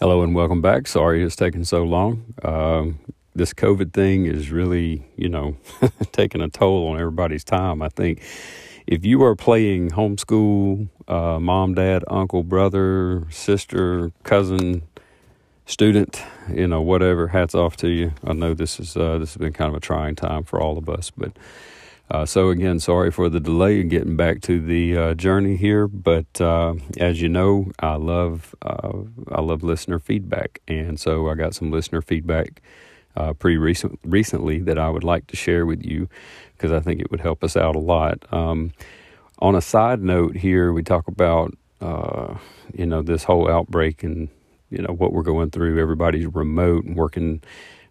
Hello 0.00 0.22
and 0.22 0.34
welcome 0.34 0.60
back. 0.60 0.88
Sorry 0.88 1.22
it's 1.22 1.36
taken 1.36 1.64
so 1.64 1.84
long. 1.84 2.34
Um, 2.42 2.98
this 3.36 3.54
COVID 3.54 3.92
thing 3.92 4.26
is 4.26 4.50
really, 4.50 5.04
you 5.16 5.28
know, 5.28 5.56
taking 6.12 6.40
a 6.40 6.48
toll 6.48 6.88
on 6.88 6.98
everybody's 6.98 7.44
time. 7.44 7.82
I 7.82 7.88
think 7.88 8.20
if 8.88 9.04
you 9.04 9.22
are 9.22 9.36
playing 9.36 9.90
homeschool, 9.90 10.88
uh, 11.06 11.38
mom, 11.38 11.74
dad, 11.74 12.02
uncle, 12.08 12.42
brother, 12.42 13.28
sister, 13.30 14.10
cousin, 14.24 14.82
student, 15.66 16.20
you 16.52 16.66
know, 16.66 16.80
whatever, 16.80 17.28
hats 17.28 17.54
off 17.54 17.76
to 17.76 17.88
you. 17.88 18.12
I 18.24 18.32
know 18.32 18.54
this 18.54 18.80
is 18.80 18.96
uh, 18.96 19.18
this 19.18 19.34
has 19.34 19.36
been 19.36 19.52
kind 19.52 19.68
of 19.68 19.76
a 19.76 19.80
trying 19.80 20.16
time 20.16 20.42
for 20.42 20.60
all 20.60 20.78
of 20.78 20.88
us, 20.88 21.12
but 21.16 21.32
uh, 22.10 22.24
so 22.24 22.48
again, 22.48 22.80
sorry 22.80 23.10
for 23.10 23.28
the 23.28 23.40
delay 23.40 23.80
in 23.80 23.88
getting 23.88 24.16
back 24.16 24.40
to 24.42 24.60
the 24.60 24.96
uh, 24.96 25.14
journey 25.14 25.56
here. 25.56 25.86
But 25.86 26.40
uh, 26.40 26.74
as 26.98 27.20
you 27.20 27.28
know, 27.28 27.70
I 27.80 27.96
love 27.96 28.54
uh, 28.62 28.92
I 29.30 29.42
love 29.42 29.62
listener 29.62 29.98
feedback, 29.98 30.60
and 30.66 30.98
so 30.98 31.28
I 31.28 31.34
got 31.34 31.54
some 31.54 31.70
listener 31.70 32.00
feedback 32.00 32.62
uh, 33.16 33.34
pretty 33.34 33.58
recent 33.58 33.98
recently 34.04 34.60
that 34.60 34.78
I 34.78 34.88
would 34.88 35.04
like 35.04 35.26
to 35.26 35.36
share 35.36 35.66
with 35.66 35.84
you 35.84 36.08
because 36.56 36.72
I 36.72 36.80
think 36.80 37.00
it 37.00 37.10
would 37.10 37.20
help 37.20 37.44
us 37.44 37.56
out 37.56 37.76
a 37.76 37.80
lot. 37.80 38.24
Um, 38.32 38.72
on 39.40 39.54
a 39.54 39.60
side 39.60 40.02
note, 40.02 40.36
here 40.36 40.72
we 40.72 40.82
talk 40.82 41.08
about 41.08 41.54
uh, 41.82 42.36
you 42.72 42.86
know 42.86 43.02
this 43.02 43.24
whole 43.24 43.50
outbreak 43.50 44.02
and 44.02 44.28
you 44.70 44.78
know 44.78 44.94
what 44.94 45.12
we're 45.12 45.22
going 45.22 45.50
through. 45.50 45.78
Everybody's 45.78 46.26
remote 46.26 46.84
and 46.86 46.96
working 46.96 47.42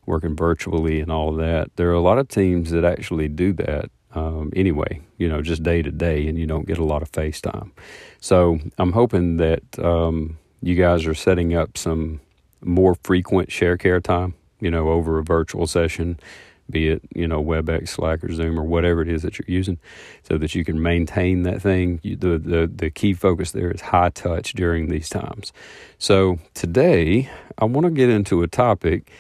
working 0.08 0.36
virtually 0.36 1.02
and 1.02 1.12
all 1.12 1.34
that. 1.34 1.76
There 1.76 1.90
are 1.90 1.94
a 1.94 2.02
lot 2.02 2.18
of 2.18 2.30
teams 2.30 2.72
that 2.72 2.84
actually 2.84 3.27
do 3.27 3.54
that 3.54 3.91
um, 4.17 4.52
anyway, 4.55 5.02
you 5.17 5.30
know, 5.30 5.41
just 5.41 5.63
day 5.63 5.81
to 5.81 5.91
day, 5.91 6.27
and 6.27 6.38
you 6.38 6.48
don't 6.48 6.67
get 6.67 6.77
a 6.77 6.84
lot 6.84 7.02
of 7.02 7.12
FaceTime. 7.12 7.71
So 8.20 8.59
I'm 8.77 8.93
hoping 8.93 9.38
that 9.38 9.63
um, 9.80 10.37
you 10.62 10.76
guys 10.76 11.05
are 11.05 11.13
setting 11.13 11.54
up 11.54 11.77
some 11.77 12.20
more 12.62 12.96
frequent 13.04 13.51
share 13.51 13.77
care 13.77 14.01
time, 14.01 14.34
you 14.59 14.71
know, 14.71 14.90
over 14.90 15.20
a 15.20 15.24
virtual 15.24 15.68
session, 15.68 16.20
be 16.70 16.90
it, 16.90 17.01
you 17.15 17.27
know, 17.27 17.41
WebEx, 17.43 17.90
Slack, 17.90 18.24
or 18.24 18.34
Zoom, 18.34 18.59
or 18.59 18.63
whatever 18.63 19.01
it 19.01 19.07
is 19.07 19.21
that 19.21 19.37
you're 19.37 19.55
using, 19.59 19.77
so 20.24 20.37
that 20.37 20.55
you 20.55 20.65
can 20.65 20.81
maintain 20.81 21.43
that 21.43 21.62
thing. 21.62 21.99
You, 22.04 22.15
the, 22.15 22.37
the, 22.37 22.71
the 22.74 22.90
key 22.90 23.13
focus 23.13 23.52
there 23.52 23.71
is 23.71 23.81
high 23.81 24.09
touch 24.09 24.54
during 24.54 24.90
these 24.90 25.09
times. 25.09 25.54
So 25.99 26.40
today, 26.54 27.29
I 27.57 27.65
want 27.65 27.85
to 27.85 27.91
get 27.91 28.09
into 28.09 28.43
a 28.43 28.48
topic 28.48 29.12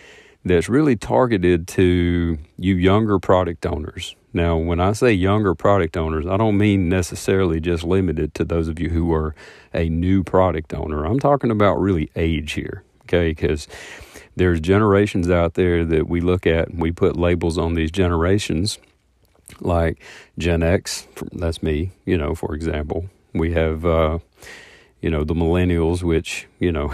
that's 0.49 0.69
really 0.69 0.95
targeted 0.95 1.67
to 1.69 2.37
you 2.57 2.75
younger 2.75 3.19
product 3.19 3.65
owners. 3.65 4.15
Now, 4.33 4.57
when 4.57 4.79
I 4.79 4.93
say 4.93 5.13
younger 5.13 5.55
product 5.55 5.97
owners, 5.97 6.27
I 6.27 6.37
don't 6.37 6.57
mean 6.57 6.89
necessarily 6.89 7.59
just 7.59 7.83
limited 7.83 8.33
to 8.35 8.45
those 8.45 8.67
of 8.67 8.79
you 8.79 8.89
who 8.89 9.11
are 9.13 9.33
a 9.73 9.89
new 9.89 10.23
product 10.23 10.73
owner. 10.73 11.05
I'm 11.05 11.19
talking 11.19 11.49
about 11.49 11.75
really 11.79 12.11
age 12.15 12.53
here, 12.53 12.83
okay? 13.03 13.29
Because 13.29 13.67
there's 14.35 14.59
generations 14.59 15.29
out 15.29 15.55
there 15.55 15.83
that 15.85 16.07
we 16.07 16.21
look 16.21 16.45
at 16.45 16.69
and 16.69 16.79
we 16.79 16.91
put 16.91 17.17
labels 17.17 17.57
on 17.57 17.73
these 17.73 17.89
generations 17.89 18.77
like 19.59 19.99
Gen 20.37 20.61
X, 20.61 21.07
that's 21.31 21.63
me, 21.63 21.91
you 22.05 22.17
know, 22.17 22.35
for 22.35 22.53
example. 22.53 23.09
We 23.33 23.53
have, 23.53 23.85
uh, 23.85 24.19
you 25.01 25.09
know, 25.09 25.23
the 25.23 25.33
millennials, 25.33 26.01
which, 26.03 26.47
you 26.59 26.71
know, 26.71 26.93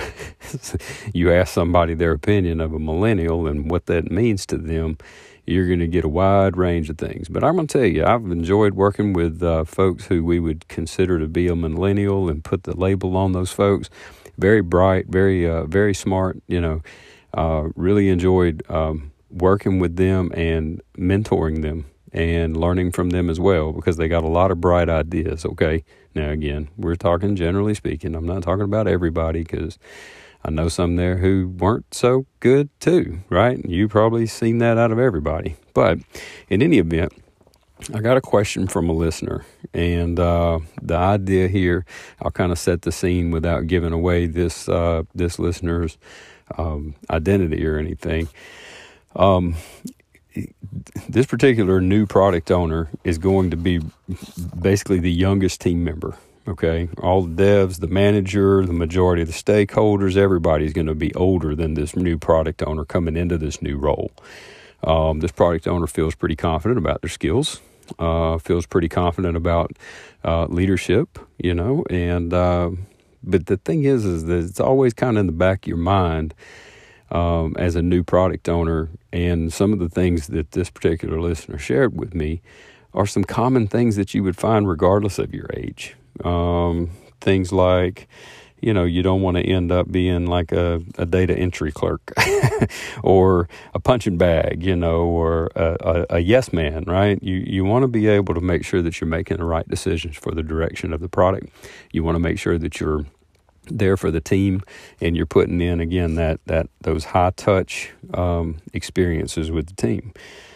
you 1.13 1.31
ask 1.31 1.53
somebody 1.53 1.93
their 1.93 2.11
opinion 2.11 2.59
of 2.59 2.73
a 2.73 2.79
millennial 2.79 3.47
and 3.47 3.71
what 3.71 3.85
that 3.85 4.11
means 4.11 4.45
to 4.47 4.57
them, 4.57 4.97
you're 5.45 5.67
going 5.67 5.79
to 5.79 5.87
get 5.87 6.05
a 6.05 6.09
wide 6.09 6.57
range 6.57 6.89
of 6.89 6.97
things. 6.97 7.27
But 7.29 7.43
I'm 7.43 7.55
going 7.55 7.67
to 7.67 7.77
tell 7.79 7.87
you, 7.87 8.05
I've 8.05 8.25
enjoyed 8.25 8.73
working 8.73 9.13
with 9.13 9.41
uh, 9.43 9.65
folks 9.65 10.05
who 10.05 10.23
we 10.23 10.39
would 10.39 10.67
consider 10.67 11.19
to 11.19 11.27
be 11.27 11.47
a 11.47 11.55
millennial 11.55 12.29
and 12.29 12.43
put 12.43 12.63
the 12.63 12.75
label 12.75 13.17
on 13.17 13.31
those 13.33 13.51
folks. 13.51 13.89
Very 14.37 14.61
bright, 14.61 15.07
very, 15.07 15.47
uh, 15.47 15.65
very 15.65 15.93
smart, 15.93 16.41
you 16.47 16.59
know, 16.59 16.81
uh, 17.33 17.69
really 17.75 18.09
enjoyed 18.09 18.63
um, 18.69 19.11
working 19.29 19.79
with 19.79 19.95
them 19.95 20.31
and 20.33 20.81
mentoring 20.97 21.61
them 21.61 21.85
and 22.11 22.55
learning 22.55 22.91
from 22.91 23.09
them 23.09 23.29
as 23.29 23.39
well 23.39 23.73
because 23.73 23.97
they 23.97 24.07
got 24.07 24.23
a 24.23 24.27
lot 24.27 24.51
of 24.51 24.61
bright 24.61 24.89
ideas. 24.89 25.45
Okay. 25.45 25.83
Now, 26.15 26.29
again, 26.29 26.69
we're 26.77 26.95
talking 26.95 27.35
generally 27.35 27.73
speaking. 27.73 28.15
I'm 28.15 28.25
not 28.25 28.43
talking 28.43 28.65
about 28.65 28.87
everybody 28.87 29.41
because 29.43 29.79
I 30.45 30.51
know 30.51 30.67
some 30.67 30.95
there 30.95 31.17
who 31.17 31.47
weren't 31.47 31.93
so 31.93 32.25
good 32.39 32.69
too, 32.79 33.19
right? 33.29 33.63
You 33.65 33.87
probably 33.87 34.27
seen 34.27 34.59
that 34.59 34.77
out 34.77 34.91
of 34.91 34.99
everybody. 34.99 35.55
But 35.73 35.99
in 36.49 36.61
any 36.61 36.77
event, 36.77 37.13
I 37.93 37.99
got 37.99 38.17
a 38.17 38.21
question 38.21 38.67
from 38.67 38.89
a 38.89 38.93
listener, 38.93 39.45
and 39.73 40.19
uh, 40.19 40.59
the 40.81 40.95
idea 40.95 41.47
here, 41.47 41.85
I'll 42.21 42.31
kind 42.31 42.51
of 42.51 42.59
set 42.59 42.83
the 42.83 42.91
scene 42.91 43.31
without 43.31 43.67
giving 43.67 43.91
away 43.91 44.25
this 44.25 44.69
uh, 44.69 45.03
this 45.13 45.39
listener's 45.39 45.97
um, 46.57 46.95
identity 47.09 47.65
or 47.65 47.77
anything. 47.77 48.29
Um, 49.15 49.55
this 51.09 51.25
particular 51.25 51.81
new 51.81 52.05
product 52.05 52.51
owner 52.51 52.89
is 53.03 53.17
going 53.17 53.51
to 53.51 53.57
be 53.57 53.79
basically 54.59 54.99
the 54.99 55.11
youngest 55.11 55.61
team 55.61 55.83
member. 55.83 56.17
Okay, 56.45 56.89
all 57.01 57.21
the 57.21 57.41
devs, 57.41 57.79
the 57.79 57.87
manager, 57.87 58.65
the 58.65 58.73
majority 58.73 59.21
of 59.21 59.29
the 59.29 59.33
stakeholders, 59.33 60.17
everybody's 60.17 60.73
going 60.73 60.87
to 60.87 60.95
be 60.95 61.13
older 61.15 61.55
than 61.55 61.75
this 61.75 61.95
new 61.95 62.17
product 62.17 62.61
owner 62.63 62.83
coming 62.83 63.15
into 63.15 63.37
this 63.37 63.61
new 63.61 63.77
role. 63.77 64.11
Um, 64.83 65.21
this 65.21 65.31
product 65.31 65.67
owner 65.67 65.87
feels 65.87 66.15
pretty 66.15 66.35
confident 66.35 66.77
about 66.77 67.01
their 67.01 67.09
skills, 67.09 67.61
uh, 67.97 68.39
feels 68.39 68.65
pretty 68.65 68.89
confident 68.89 69.37
about 69.37 69.71
uh, 70.25 70.47
leadership, 70.47 71.17
you 71.37 71.53
know, 71.53 71.85
and 71.89 72.33
uh, 72.33 72.71
but 73.23 73.45
the 73.45 73.55
thing 73.55 73.85
is, 73.85 74.03
is 74.03 74.25
that 74.25 74.43
it's 74.43 74.59
always 74.59 74.93
kind 74.93 75.17
of 75.17 75.21
in 75.21 75.27
the 75.27 75.31
back 75.31 75.63
of 75.63 75.67
your 75.69 75.77
mind 75.77 76.33
um, 77.11 77.55
as 77.57 77.75
a 77.75 77.81
new 77.81 78.03
product 78.03 78.49
owner. 78.49 78.89
And 79.11 79.51
some 79.53 79.73
of 79.73 79.79
the 79.79 79.89
things 79.89 80.27
that 80.27 80.51
this 80.51 80.69
particular 80.69 81.19
listener 81.19 81.57
shared 81.57 81.97
with 81.97 82.13
me 82.13 82.41
are 82.93 83.05
some 83.05 83.23
common 83.23 83.67
things 83.67 83.95
that 83.95 84.13
you 84.13 84.23
would 84.23 84.37
find 84.37 84.67
regardless 84.67 85.19
of 85.19 85.33
your 85.33 85.49
age. 85.53 85.95
Um, 86.23 86.91
things 87.21 87.51
like, 87.51 88.07
you 88.61 88.73
know, 88.73 88.85
you 88.85 89.01
don't 89.01 89.21
want 89.21 89.35
to 89.37 89.43
end 89.43 89.71
up 89.71 89.91
being 89.91 90.25
like 90.25 90.51
a, 90.51 90.81
a 90.97 91.05
data 91.05 91.37
entry 91.37 91.71
clerk 91.71 92.13
or 93.03 93.49
a 93.73 93.79
punching 93.79 94.17
bag, 94.17 94.63
you 94.63 94.75
know, 94.75 95.01
or 95.01 95.49
a, 95.55 95.77
a, 95.81 96.05
a, 96.11 96.19
yes 96.19 96.53
man, 96.53 96.83
right? 96.85 97.21
You, 97.21 97.37
you 97.45 97.65
want 97.65 97.83
to 97.83 97.87
be 97.87 98.07
able 98.07 98.33
to 98.35 98.41
make 98.41 98.63
sure 98.63 98.81
that 98.81 99.01
you're 99.01 99.09
making 99.09 99.37
the 99.37 99.43
right 99.43 99.67
decisions 99.67 100.15
for 100.15 100.31
the 100.31 100.43
direction 100.43 100.93
of 100.93 101.01
the 101.01 101.09
product. 101.09 101.49
You 101.91 102.03
want 102.03 102.15
to 102.15 102.19
make 102.19 102.39
sure 102.39 102.57
that 102.57 102.79
you're 102.79 103.05
there 103.65 103.97
for 103.97 104.11
the 104.11 104.21
team, 104.21 104.61
and 105.01 105.15
you're 105.15 105.25
putting 105.25 105.61
in 105.61 105.79
again 105.79 106.15
that 106.15 106.39
that 106.45 106.67
those 106.81 107.05
high 107.05 107.31
touch 107.31 107.91
um, 108.13 108.57
experiences 108.73 109.51
with 109.51 109.67
the 109.67 109.75
team. 109.75 110.13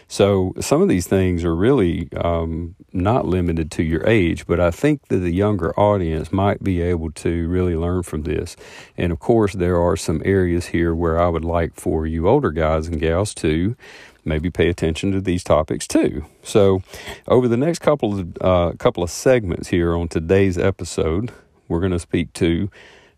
So 0.10 0.54
some 0.62 0.82
of 0.82 0.88
these 0.88 1.06
things 1.06 1.44
are 1.44 1.56
really 1.56 2.08
um, 2.16 2.76
not 2.94 3.26
limited 3.26 3.70
to 3.72 3.84
your 3.84 4.08
age, 4.08 4.48
but 4.48 4.60
I 4.60 4.72
think 4.72 5.08
that 5.10 5.18
the 5.18 5.34
younger 5.34 5.78
audience 5.78 6.32
might 6.32 6.64
be 6.64 6.82
able 6.82 7.12
to 7.12 7.48
really 7.50 7.76
learn 7.76 8.04
from 8.04 8.24
this. 8.24 8.56
And 8.96 9.12
of 9.12 9.20
course, 9.20 9.54
there 9.54 9.78
are 9.78 9.98
some 9.98 10.22
areas 10.24 10.68
here 10.68 10.96
where 10.96 11.20
I 11.20 11.28
would 11.28 11.44
like 11.44 11.74
for 11.76 12.08
you 12.08 12.30
older 12.30 12.52
guys 12.52 12.88
and 12.88 13.02
gals 13.02 13.34
to 13.36 13.76
maybe 14.24 14.50
pay 14.50 14.70
attention 14.70 15.12
to 15.12 15.22
these 15.22 15.44
topics 15.44 15.88
too. 15.88 16.26
So, 16.42 16.82
over 17.28 17.48
the 17.50 17.58
next 17.58 17.80
couple 17.80 18.20
of 18.20 18.38
uh, 18.40 18.72
couple 18.78 19.04
of 19.04 19.10
segments 19.10 19.70
here 19.70 19.96
on 19.96 20.08
today's 20.08 20.58
episode, 20.58 21.32
we're 21.68 21.80
going 21.80 21.92
to 21.92 22.00
speak 22.00 22.34
to 22.34 22.70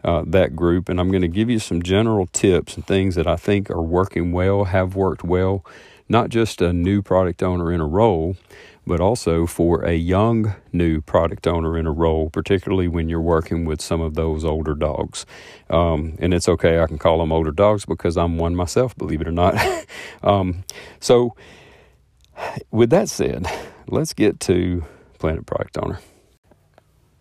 uh, 0.04 0.24
that 0.28 0.56
group, 0.56 0.90
and 0.90 1.00
I'm 1.00 1.12
going 1.12 1.22
to 1.22 1.28
give 1.28 1.50
you 1.50 1.60
some 1.60 1.82
general 1.82 2.28
tips 2.28 2.76
and 2.76 2.86
things 2.86 3.16
that 3.16 3.28
I 3.28 3.36
think 3.36 3.70
are 3.70 3.82
working 3.82 4.32
well, 4.32 4.66
have 4.66 4.96
worked 4.96 5.24
well, 5.24 5.66
not 6.08 6.30
just 6.30 6.62
a 6.62 6.74
new 6.74 7.02
product 7.02 7.44
owner 7.44 7.72
in 7.72 7.82
a 7.82 7.88
role, 7.88 8.36
but 8.88 9.00
also 9.00 9.46
for 9.46 9.84
a 9.84 9.94
young 9.94 10.56
new 10.74 11.00
product 11.02 11.46
owner 11.46 11.78
in 11.78 11.86
a 11.86 11.92
role, 11.92 12.30
particularly 12.30 12.88
when 12.88 13.08
you're 13.08 13.22
working 13.22 13.66
with 13.66 13.82
some 13.82 14.02
of 14.02 14.16
those 14.16 14.44
older 14.44 14.74
dogs. 14.74 15.26
Um, 15.70 16.18
and 16.20 16.34
it's 16.34 16.50
okay, 16.50 16.80
I 16.80 16.88
can 16.88 16.98
call 16.98 17.20
them 17.20 17.32
older 17.32 17.52
dogs 17.52 17.86
because 17.86 18.18
I'm 18.18 18.38
one 18.38 18.56
myself, 18.56 18.98
believe 18.98 19.22
it 19.22 19.28
or 19.28 19.32
not. 19.32 19.56
um, 20.24 20.64
so, 21.00 21.36
with 22.72 22.90
that 22.90 23.10
said, 23.10 23.46
let's 23.88 24.14
get 24.14 24.40
to 24.42 24.86
Planet 25.20 25.46
Product 25.46 25.78
Owner. 25.78 26.00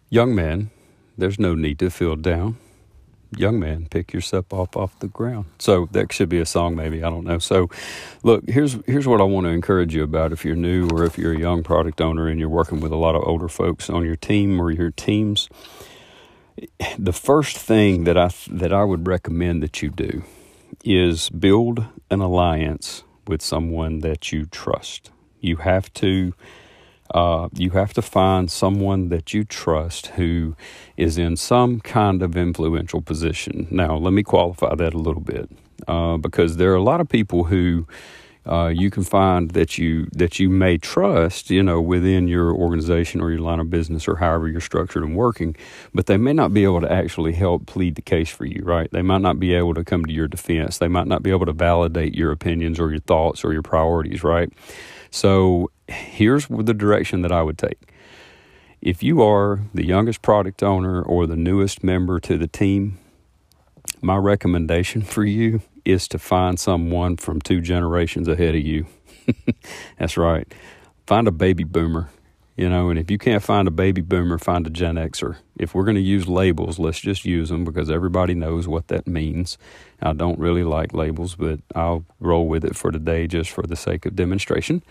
Young 0.09 0.35
man, 0.35 0.71
there's 1.19 1.39
no 1.39 1.55
need 1.55 1.79
to 1.81 1.91
feel 1.91 2.17
down 2.17 2.57
young 3.37 3.61
man, 3.61 3.87
pick 3.91 4.13
yourself 4.13 4.53
up 4.53 4.77
off 4.77 4.99
the 5.01 5.09
ground. 5.09 5.47
So 5.59 5.89
that 5.93 6.13
should 6.13 6.29
be 6.29 6.39
a 6.39 6.47
song, 6.47 6.77
maybe 6.77 7.03
I 7.03 7.11
don't 7.11 7.25
know. 7.25 7.39
So, 7.39 7.69
look, 8.23 8.49
here's 8.49 8.79
here's 8.87 9.07
what 9.07 9.21
I 9.21 9.25
want 9.25 9.45
to 9.47 9.51
encourage 9.51 9.95
you 9.95 10.03
about. 10.03 10.33
If 10.33 10.45
you're 10.45 10.57
new 10.57 10.89
or 10.89 11.05
if 11.05 11.19
you're 11.19 11.35
a 11.35 11.39
young 11.39 11.63
product 11.63 12.01
owner 12.01 12.29
and 12.29 12.41
you're 12.41 12.49
working 12.49 12.81
with 12.81 12.93
a 12.93 12.97
lot 12.97 13.15
of 13.15 13.23
older 13.27 13.49
folks 13.49 13.91
on 13.91 14.05
your 14.05 14.17
team 14.17 14.61
or 14.61 14.71
your 14.71 14.91
teams, 14.91 15.49
the 16.99 17.13
first 17.13 17.57
thing 17.57 18.05
that 18.05 18.17
I 18.17 18.31
that 18.51 18.73
I 18.73 18.85
would 18.85 19.07
recommend 19.07 19.63
that 19.63 19.83
you 19.83 19.91
do 19.91 20.23
is 20.85 21.29
build 21.31 21.85
an 22.11 22.21
alliance 22.21 23.03
with 23.27 23.43
someone 23.43 23.99
that 24.01 24.33
you 24.33 24.47
trust. 24.47 25.11
You 25.41 25.57
have 25.57 25.93
to 25.95 26.35
Uh, 27.15 27.49
you 27.55 27.71
have 27.71 27.93
to 27.95 28.03
find 28.03 28.51
someone 28.51 29.09
that 29.09 29.35
you 29.35 29.45
trust 29.45 30.09
who 30.09 30.57
is 30.97 31.19
in 31.19 31.37
some 31.37 31.81
kind 31.81 32.23
of 32.23 32.37
influential 32.37 33.03
position. 33.03 33.67
Now, 33.71 33.97
let 33.97 34.13
me 34.13 34.23
qualify 34.23 34.75
that 34.77 34.95
a 34.95 34.99
little 34.99 35.23
bit 35.23 35.51
uh, 35.89 36.19
because 36.19 36.57
there 36.57 36.73
are 36.73 36.77
a 36.77 36.83
lot 36.83 37.01
of 37.01 37.09
people 37.09 37.45
who 37.45 37.87
uh, 38.47 38.69
you 38.69 38.91
can 38.91 39.05
find 39.05 39.51
that 39.53 39.79
you 39.79 40.07
that 40.13 40.39
you 40.39 40.49
may 40.49 40.79
trust, 40.79 41.51
you 41.51 41.63
know, 41.63 41.81
within 41.81 42.29
your 42.29 42.53
organization 42.55 43.21
or 43.21 43.31
your 43.31 43.41
line 43.41 43.61
of 43.61 43.71
business 43.71 44.09
or 44.09 44.17
however 44.17 44.49
you're 44.49 44.61
structured 44.61 45.03
and 45.05 45.17
working, 45.17 45.55
but 45.95 46.07
they 46.07 46.17
may 46.17 46.33
not 46.33 46.55
be 46.55 46.65
able 46.65 46.81
to 46.81 46.91
actually 46.91 47.35
help 47.35 47.67
plead 47.67 47.95
the 47.95 48.03
case 48.03 48.31
for 48.31 48.47
you, 48.47 48.63
right? 48.65 48.91
They 48.91 49.03
might 49.03 49.21
not 49.21 49.39
be 49.39 49.55
able 49.55 49.75
to 49.75 49.85
come 49.85 50.05
to 50.07 50.13
your 50.13 50.29
defense. 50.29 50.79
They 50.79 50.89
might 50.89 51.07
not 51.07 51.23
be 51.23 51.31
able 51.31 51.47
to 51.47 51.53
validate 51.53 52.15
your 52.15 52.33
opinions 52.33 52.81
or 52.81 52.91
your 52.91 53.01
thoughts 53.01 53.45
or 53.45 53.53
your 53.53 53.63
priorities, 53.63 54.25
right? 54.25 54.51
So 55.11 55.71
here's 55.87 56.47
the 56.47 56.75
direction 56.75 57.23
that 57.23 57.33
I 57.33 57.43
would 57.43 57.59
take. 57.59 57.93
If 58.81 59.03
you 59.03 59.23
are 59.23 59.61
the 59.75 59.85
youngest 59.85 60.23
product 60.23 60.63
owner 60.63 61.03
or 61.03 61.27
the 61.27 61.37
newest 61.37 61.83
member 61.83 62.21
to 62.21 62.39
the 62.39 62.47
team, 62.47 62.99
my 64.01 64.17
recommendation 64.17 65.03
for 65.15 65.25
you 65.25 65.63
is 65.85 66.07
to 66.09 66.19
find 66.19 66.59
someone 66.61 67.17
from 67.17 67.41
two 67.41 67.61
generations 67.61 68.29
ahead 68.29 68.55
of 68.55 68.63
you. 68.63 68.87
That's 69.99 70.17
right. 70.17 70.53
Find 71.07 71.27
a 71.27 71.33
baby 71.33 71.65
boomer, 71.65 72.11
you 72.59 72.69
know, 72.69 72.91
and 72.91 72.99
if 72.99 73.09
you 73.09 73.19
can't 73.19 73.43
find 73.43 73.69
a 73.69 73.71
baby 73.71 74.01
boomer, 74.01 74.37
find 74.37 74.67
a 74.67 74.71
Gen 74.71 74.97
Xer. 74.97 75.37
If 75.61 75.77
we're 75.77 75.85
going 75.85 75.95
to 75.95 76.01
use 76.01 76.27
labels, 76.27 76.81
let's 76.81 76.99
just 76.99 77.25
use 77.25 77.51
them 77.51 77.65
because 77.65 77.89
everybody 77.89 78.35
knows 78.35 78.67
what 78.67 78.89
that 78.89 79.07
means. 79.07 79.57
I 80.03 80.13
don't 80.13 80.41
really 80.41 80.65
like 80.65 80.93
labels, 80.93 81.37
but 81.37 81.61
I'll 81.77 82.05
roll 82.19 82.49
with 82.49 82.65
it 82.65 82.75
for 82.75 82.91
today 82.91 83.29
just 83.29 83.51
for 83.51 83.63
the 83.63 83.77
sake 83.77 84.07
of 84.07 84.17
demonstration. 84.17 84.83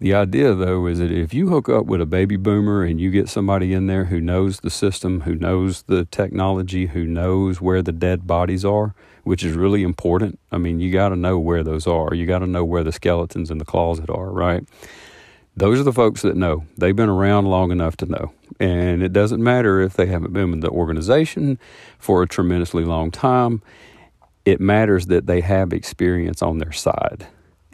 The 0.00 0.14
idea, 0.14 0.52
though, 0.54 0.86
is 0.86 0.98
that 0.98 1.12
if 1.12 1.32
you 1.32 1.48
hook 1.48 1.68
up 1.68 1.86
with 1.86 2.00
a 2.00 2.06
baby 2.06 2.36
boomer 2.36 2.82
and 2.82 3.00
you 3.00 3.12
get 3.12 3.28
somebody 3.28 3.72
in 3.72 3.86
there 3.86 4.06
who 4.06 4.20
knows 4.20 4.58
the 4.58 4.68
system, 4.68 5.20
who 5.20 5.36
knows 5.36 5.82
the 5.82 6.06
technology, 6.06 6.86
who 6.86 7.04
knows 7.04 7.60
where 7.60 7.82
the 7.82 7.92
dead 7.92 8.26
bodies 8.26 8.64
are, 8.64 8.96
which 9.22 9.44
is 9.44 9.54
really 9.54 9.84
important. 9.84 10.40
I 10.50 10.58
mean, 10.58 10.80
you 10.80 10.92
got 10.92 11.10
to 11.10 11.16
know 11.16 11.38
where 11.38 11.62
those 11.62 11.86
are. 11.86 12.14
You 12.14 12.26
got 12.26 12.40
to 12.40 12.48
know 12.48 12.64
where 12.64 12.82
the 12.82 12.92
skeletons 12.92 13.50
in 13.50 13.58
the 13.58 13.64
closet 13.64 14.10
are, 14.10 14.30
right? 14.32 14.64
Those 15.56 15.80
are 15.80 15.84
the 15.84 15.92
folks 15.92 16.20
that 16.22 16.36
know. 16.36 16.64
They've 16.76 16.94
been 16.94 17.08
around 17.08 17.46
long 17.46 17.72
enough 17.72 17.96
to 17.98 18.06
know. 18.06 18.32
And 18.60 19.02
it 19.02 19.12
doesn't 19.12 19.42
matter 19.42 19.80
if 19.80 19.94
they 19.94 20.06
haven't 20.06 20.34
been 20.34 20.50
with 20.50 20.60
the 20.60 20.68
organization 20.68 21.58
for 21.98 22.22
a 22.22 22.28
tremendously 22.28 22.84
long 22.84 23.10
time. 23.10 23.62
It 24.44 24.60
matters 24.60 25.06
that 25.06 25.26
they 25.26 25.40
have 25.40 25.72
experience 25.72 26.42
on 26.42 26.58
their 26.58 26.72
side. 26.72 27.26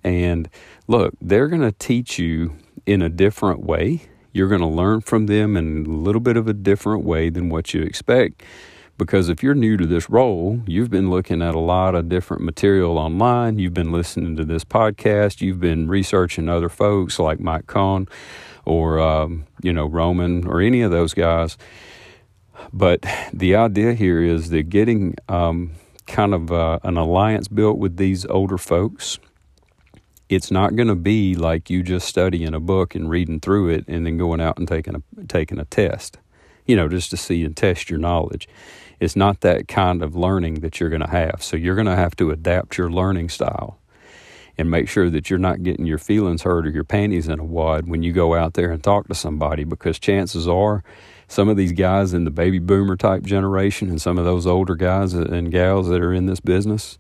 And 0.05 0.49
look, 0.87 1.15
they're 1.21 1.49
going 1.49 1.63
to 1.63 1.73
teach 1.73 2.19
you 2.19 2.57
in 2.87 3.03
a 3.03 3.09
different 3.09 3.65
way. 3.65 4.03
You're 4.33 4.49
going 4.49 4.61
to 4.61 4.67
learn 4.67 5.01
from 5.01 5.27
them 5.27 5.57
in 5.57 5.85
a 5.85 5.89
little 5.91 6.21
bit 6.21 6.37
of 6.37 6.47
a 6.47 6.53
different 6.53 7.05
way 7.05 7.31
than 7.31 7.49
what 7.49 7.75
you 7.75 7.83
expect. 7.83 8.43
Because 9.03 9.29
if 9.29 9.43
you're 9.43 9.55
new 9.55 9.77
to 9.77 9.87
this 9.87 10.09
role, 10.09 10.61
you've 10.67 10.91
been 10.91 11.11
looking 11.11 11.43
at 11.43 11.55
a 11.55 11.61
lot 11.61 11.95
of 11.95 12.09
different 12.09 12.43
material 12.43 12.99
online. 12.99 13.59
You've 13.59 13.75
been 13.75 13.93
listening 13.93 14.37
to 14.37 14.45
this 14.45 14.65
podcast. 14.65 15.41
You've 15.41 15.61
been 15.61 15.89
researching 15.89 16.49
other 16.49 16.69
folks 16.69 17.19
like 17.19 17.41
Mike 17.41 17.67
Cohn 17.67 18.07
or, 18.65 19.01
um, 19.01 19.47
you 19.63 19.73
know, 19.73 19.87
Roman 19.87 20.47
or 20.47 20.61
any 20.61 20.83
of 20.83 20.91
those 20.91 21.15
guys. 21.15 21.59
But 22.73 23.05
the 23.33 23.57
idea 23.57 23.95
here 23.95 24.23
is 24.23 24.51
that 24.51 24.69
getting 24.69 25.17
um, 25.29 25.73
kind 26.07 26.33
of 26.33 26.53
uh, 26.53 26.79
an 26.83 26.97
alliance 26.97 27.49
built 27.49 27.79
with 27.79 27.97
these 27.97 28.25
older 28.27 28.59
folks 28.59 29.19
it's 30.35 30.51
not 30.51 30.75
going 30.77 30.89
to 30.89 30.95
be 30.95 31.35
like 31.35 31.69
you 31.69 31.83
just 31.83 32.09
studying 32.09 32.55
a 32.55 32.61
book 32.61 32.95
and 32.95 33.11
reading 33.11 33.39
through 33.39 33.69
it 33.69 33.85
and 33.87 34.07
then 34.07 34.17
going 34.17 34.41
out 34.41 34.57
and 34.57 34.67
taking 34.67 34.95
a 34.95 35.27
taking 35.27 35.59
a 35.59 35.65
test, 35.67 36.19
you 36.65 36.75
know, 36.75 36.89
just 36.89 37.11
to 37.11 37.19
see 37.19 37.45
and 37.45 37.55
test 37.55 37.91
your 37.91 37.99
knowledge. 37.99 38.49
It's 39.03 39.17
not 39.17 39.41
that 39.41 39.69
kind 39.69 40.03
of 40.03 40.15
learning 40.15 40.61
that 40.61 40.79
you're 40.79 40.89
going 40.89 41.03
to 41.03 41.11
have. 41.11 41.43
So 41.43 41.57
you're 41.57 41.75
going 41.75 41.87
to 41.87 41.97
have 41.97 42.15
to 42.17 42.31
adapt 42.31 42.79
your 42.79 42.91
learning 42.91 43.31
style 43.31 43.79
and 44.57 44.71
make 44.71 44.89
sure 44.89 45.11
that 45.11 45.29
you're 45.29 45.39
not 45.39 45.63
getting 45.63 45.87
your 45.87 45.99
feelings 45.99 46.43
hurt 46.43 46.67
or 46.67 46.71
your 46.71 46.85
panties 46.85 47.27
in 47.27 47.41
a 47.41 47.45
wad 47.45 47.89
when 47.89 48.03
you 48.03 48.13
go 48.13 48.35
out 48.35 48.55
there 48.55 48.71
and 48.71 48.83
talk 48.83 49.09
to 49.09 49.15
somebody 49.15 49.65
because 49.65 49.99
chances 49.99 50.47
are 50.47 50.85
some 51.27 51.49
of 51.49 51.57
these 51.57 51.73
guys 51.73 52.15
in 52.15 52.25
the 52.25 52.31
baby 52.31 52.59
boomer 52.59 52.97
type 52.97 53.25
generation 53.25 53.89
and 53.89 54.01
some 54.01 54.19
of 54.19 54.25
those 54.25 54.47
older 54.47 54.75
guys 54.75 55.15
and 55.15 55.51
gals 55.51 55.89
that 55.89 56.01
are 56.01 56.13
in 56.13 56.27
this 56.27 56.41
business, 56.41 56.99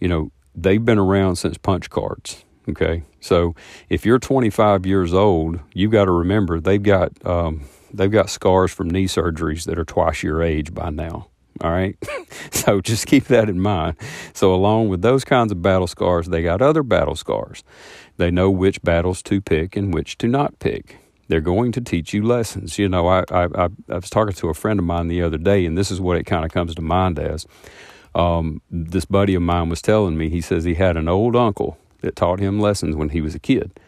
you 0.00 0.08
know, 0.08 0.32
they've 0.54 0.84
been 0.84 0.98
around 0.98 1.36
since 1.36 1.56
punch 1.58 1.90
cards 1.90 2.44
Okay, 2.70 3.02
so 3.20 3.54
if 3.88 4.04
you're 4.04 4.18
25 4.18 4.86
years 4.86 5.14
old, 5.14 5.60
you've 5.74 5.90
got 5.90 6.04
to 6.04 6.12
remember 6.12 6.60
they've 6.60 6.82
got 6.82 7.10
um, 7.26 7.62
they've 7.92 8.10
got 8.10 8.30
scars 8.30 8.72
from 8.72 8.90
knee 8.90 9.06
surgeries 9.06 9.64
that 9.64 9.78
are 9.78 9.84
twice 9.84 10.22
your 10.22 10.42
age 10.42 10.74
by 10.74 10.90
now. 10.90 11.28
All 11.62 11.70
right, 11.70 11.96
so 12.50 12.80
just 12.80 13.06
keep 13.06 13.24
that 13.24 13.50
in 13.50 13.60
mind. 13.60 13.96
So 14.32 14.54
along 14.54 14.88
with 14.88 15.02
those 15.02 15.24
kinds 15.24 15.52
of 15.52 15.60
battle 15.60 15.86
scars, 15.86 16.28
they 16.28 16.42
got 16.42 16.62
other 16.62 16.82
battle 16.82 17.16
scars. 17.16 17.64
They 18.16 18.30
know 18.30 18.50
which 18.50 18.80
battles 18.82 19.22
to 19.24 19.40
pick 19.40 19.76
and 19.76 19.92
which 19.92 20.16
to 20.18 20.28
not 20.28 20.58
pick. 20.58 20.96
They're 21.28 21.40
going 21.40 21.72
to 21.72 21.80
teach 21.80 22.14
you 22.14 22.24
lessons. 22.24 22.78
You 22.78 22.88
know, 22.88 23.08
I 23.08 23.24
I, 23.30 23.44
I, 23.44 23.68
I 23.90 23.94
was 23.94 24.08
talking 24.10 24.34
to 24.34 24.48
a 24.48 24.54
friend 24.54 24.78
of 24.78 24.86
mine 24.86 25.08
the 25.08 25.22
other 25.22 25.38
day, 25.38 25.66
and 25.66 25.76
this 25.76 25.90
is 25.90 26.00
what 26.00 26.16
it 26.16 26.24
kind 26.24 26.44
of 26.44 26.50
comes 26.50 26.74
to 26.74 26.82
mind 26.82 27.18
as. 27.18 27.46
Um, 28.14 28.62
this 28.70 29.04
buddy 29.04 29.34
of 29.34 29.42
mine 29.42 29.68
was 29.68 29.82
telling 29.82 30.16
me. 30.16 30.30
He 30.30 30.40
says 30.40 30.64
he 30.64 30.74
had 30.74 30.96
an 30.96 31.08
old 31.08 31.36
uncle 31.36 31.78
that 32.00 32.16
taught 32.16 32.40
him 32.40 32.58
lessons 32.58 32.96
when 32.96 33.10
he 33.10 33.20
was 33.20 33.34
a 33.34 33.38
kid. 33.38 33.78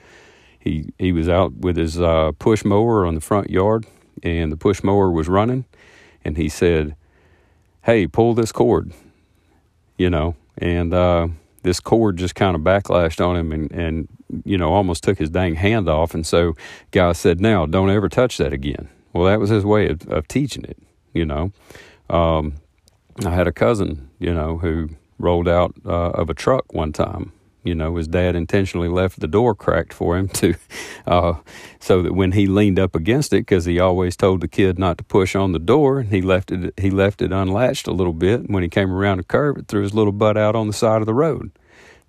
He 0.62 0.92
he 0.96 1.10
was 1.10 1.28
out 1.28 1.54
with 1.56 1.76
his 1.76 2.00
uh, 2.00 2.32
push 2.38 2.64
mower 2.64 3.04
on 3.04 3.16
the 3.16 3.20
front 3.20 3.50
yard, 3.50 3.84
and 4.22 4.52
the 4.52 4.56
push 4.56 4.82
mower 4.82 5.10
was 5.10 5.28
running, 5.28 5.64
and 6.24 6.36
he 6.36 6.48
said, 6.48 6.94
"Hey, 7.82 8.06
pull 8.06 8.34
this 8.34 8.52
cord," 8.52 8.92
you 9.98 10.08
know, 10.08 10.36
and 10.58 10.94
uh, 10.94 11.28
this 11.64 11.80
cord 11.80 12.16
just 12.16 12.36
kind 12.36 12.54
of 12.54 12.62
backlashed 12.62 13.24
on 13.24 13.36
him, 13.36 13.50
and 13.50 13.72
and 13.72 14.08
you 14.44 14.56
know 14.56 14.72
almost 14.72 15.02
took 15.02 15.18
his 15.18 15.30
dang 15.30 15.56
hand 15.56 15.88
off, 15.88 16.14
and 16.14 16.24
so 16.24 16.54
guy 16.92 17.10
said, 17.10 17.40
"Now, 17.40 17.66
don't 17.66 17.90
ever 17.90 18.08
touch 18.08 18.38
that 18.38 18.52
again." 18.52 18.88
Well, 19.12 19.24
that 19.24 19.40
was 19.40 19.50
his 19.50 19.64
way 19.64 19.88
of, 19.88 20.06
of 20.08 20.28
teaching 20.28 20.64
it, 20.64 20.78
you 21.12 21.26
know. 21.26 21.50
Um, 22.08 22.54
I 23.26 23.30
had 23.30 23.48
a 23.48 23.52
cousin, 23.52 24.10
you 24.20 24.32
know, 24.32 24.58
who 24.58 24.90
rolled 25.18 25.48
out 25.48 25.74
uh, 25.84 26.10
of 26.10 26.30
a 26.30 26.34
truck 26.34 26.72
one 26.72 26.92
time 26.92 27.32
you 27.64 27.74
know, 27.74 27.96
his 27.96 28.08
dad 28.08 28.34
intentionally 28.34 28.88
left 28.88 29.20
the 29.20 29.28
door 29.28 29.54
cracked 29.54 29.92
for 29.92 30.16
him 30.16 30.28
to, 30.28 30.54
uh, 31.06 31.34
so 31.78 32.02
that 32.02 32.14
when 32.14 32.32
he 32.32 32.46
leaned 32.46 32.78
up 32.78 32.94
against 32.94 33.32
it, 33.32 33.42
because 33.42 33.64
he 33.64 33.78
always 33.78 34.16
told 34.16 34.40
the 34.40 34.48
kid 34.48 34.78
not 34.78 34.98
to 34.98 35.04
push 35.04 35.36
on 35.36 35.52
the 35.52 35.58
door, 35.58 36.00
and 36.00 36.10
he 36.10 36.20
left 36.20 36.50
it, 36.50 36.74
he 36.78 36.90
left 36.90 37.22
it 37.22 37.32
unlatched 37.32 37.86
a 37.86 37.92
little 37.92 38.12
bit. 38.12 38.40
And 38.40 38.54
when 38.54 38.62
he 38.62 38.68
came 38.68 38.92
around 38.92 39.18
the 39.18 39.24
curve, 39.24 39.58
it 39.58 39.68
threw 39.68 39.82
his 39.82 39.94
little 39.94 40.12
butt 40.12 40.36
out 40.36 40.56
on 40.56 40.66
the 40.66 40.72
side 40.72 41.00
of 41.00 41.06
the 41.06 41.14
road. 41.14 41.52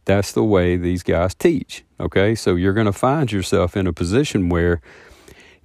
That's 0.05 0.31
the 0.31 0.43
way 0.43 0.75
these 0.75 1.03
guys 1.03 1.33
teach. 1.33 1.85
Okay, 1.99 2.35
so 2.35 2.55
you're 2.55 2.73
going 2.73 2.85
to 2.85 2.91
find 2.91 3.31
yourself 3.31 3.77
in 3.77 3.87
a 3.87 3.93
position 3.93 4.49
where 4.49 4.81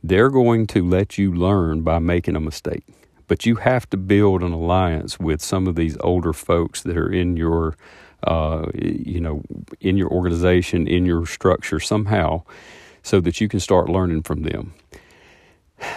they're 0.03 0.31
going 0.31 0.67
to 0.69 0.85
let 0.85 1.19
you 1.19 1.33
learn 1.33 1.83
by 1.83 1.99
making 1.99 2.37
a 2.37 2.41
mistake. 2.41 2.85
But 3.27 3.45
you 3.45 3.57
have 3.57 3.91
to 3.91 3.97
build 3.97 4.43
an 4.43 4.53
alliance 4.53 5.19
with 5.19 5.43
some 5.43 5.67
of 5.67 5.75
these 5.75 5.97
older 6.01 6.33
folks 6.33 6.83
that 6.83 6.97
are 6.97 7.13
in 7.13 7.37
your 7.37 7.77
uh, 8.25 8.67
you 8.75 9.21
know, 9.21 9.43
in 9.81 9.97
your 9.97 10.09
organization, 10.09 10.87
in 10.87 11.07
your 11.07 11.27
structure 11.27 11.81
somehow, 11.81 12.43
so 13.03 13.21
that 13.21 13.41
you 13.41 13.49
can 13.49 13.61
start 13.61 13.89
learning 13.89 14.23
from 14.23 14.43
them. 14.43 14.75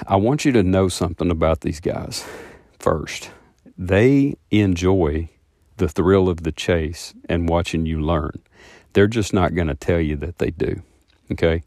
I 0.07 0.15
want 0.15 0.45
you 0.45 0.51
to 0.51 0.63
know 0.63 0.87
something 0.87 1.31
about 1.31 1.61
these 1.61 1.79
guys 1.79 2.25
first. 2.79 3.31
They 3.77 4.35
enjoy 4.51 5.29
the 5.77 5.89
thrill 5.89 6.29
of 6.29 6.43
the 6.43 6.51
chase 6.51 7.13
and 7.27 7.49
watching 7.49 7.85
you 7.85 7.99
learn. 7.99 8.39
They're 8.93 9.07
just 9.07 9.33
not 9.33 9.55
going 9.55 9.67
to 9.67 9.75
tell 9.75 9.99
you 9.99 10.15
that 10.17 10.37
they 10.37 10.51
do. 10.51 10.83
Okay? 11.31 11.63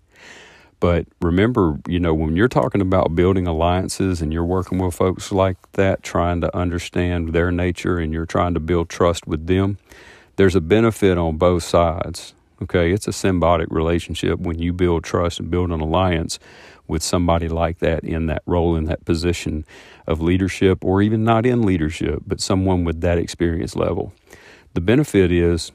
But 0.78 1.06
remember, 1.20 1.78
you 1.88 1.98
know, 1.98 2.12
when 2.14 2.36
you're 2.36 2.46
talking 2.46 2.80
about 2.80 3.14
building 3.14 3.46
alliances 3.46 4.20
and 4.20 4.32
you're 4.32 4.44
working 4.44 4.78
with 4.78 4.94
folks 4.94 5.32
like 5.32 5.56
that, 5.72 6.02
trying 6.02 6.42
to 6.42 6.56
understand 6.56 7.30
their 7.30 7.50
nature 7.50 7.98
and 7.98 8.12
you're 8.12 8.26
trying 8.26 8.54
to 8.54 8.60
build 8.60 8.88
trust 8.88 9.26
with 9.26 9.46
them, 9.46 9.78
there's 10.36 10.54
a 10.54 10.60
benefit 10.60 11.18
on 11.18 11.36
both 11.36 11.62
sides. 11.62 12.34
Okay, 12.62 12.92
it's 12.92 13.08
a 13.08 13.10
symbiotic 13.10 13.66
relationship 13.70 14.38
when 14.38 14.58
you 14.58 14.72
build 14.72 15.04
trust 15.04 15.40
and 15.40 15.50
build 15.50 15.70
an 15.70 15.80
alliance 15.80 16.38
with 16.86 17.02
somebody 17.02 17.48
like 17.48 17.78
that 17.80 18.04
in 18.04 18.26
that 18.26 18.42
role, 18.46 18.76
in 18.76 18.84
that 18.84 19.04
position 19.04 19.64
of 20.06 20.20
leadership, 20.20 20.84
or 20.84 21.02
even 21.02 21.24
not 21.24 21.46
in 21.46 21.62
leadership, 21.62 22.22
but 22.26 22.40
someone 22.40 22.84
with 22.84 23.00
that 23.00 23.18
experience 23.18 23.74
level. 23.74 24.12
The 24.74 24.80
benefit 24.80 25.32
is 25.32 25.72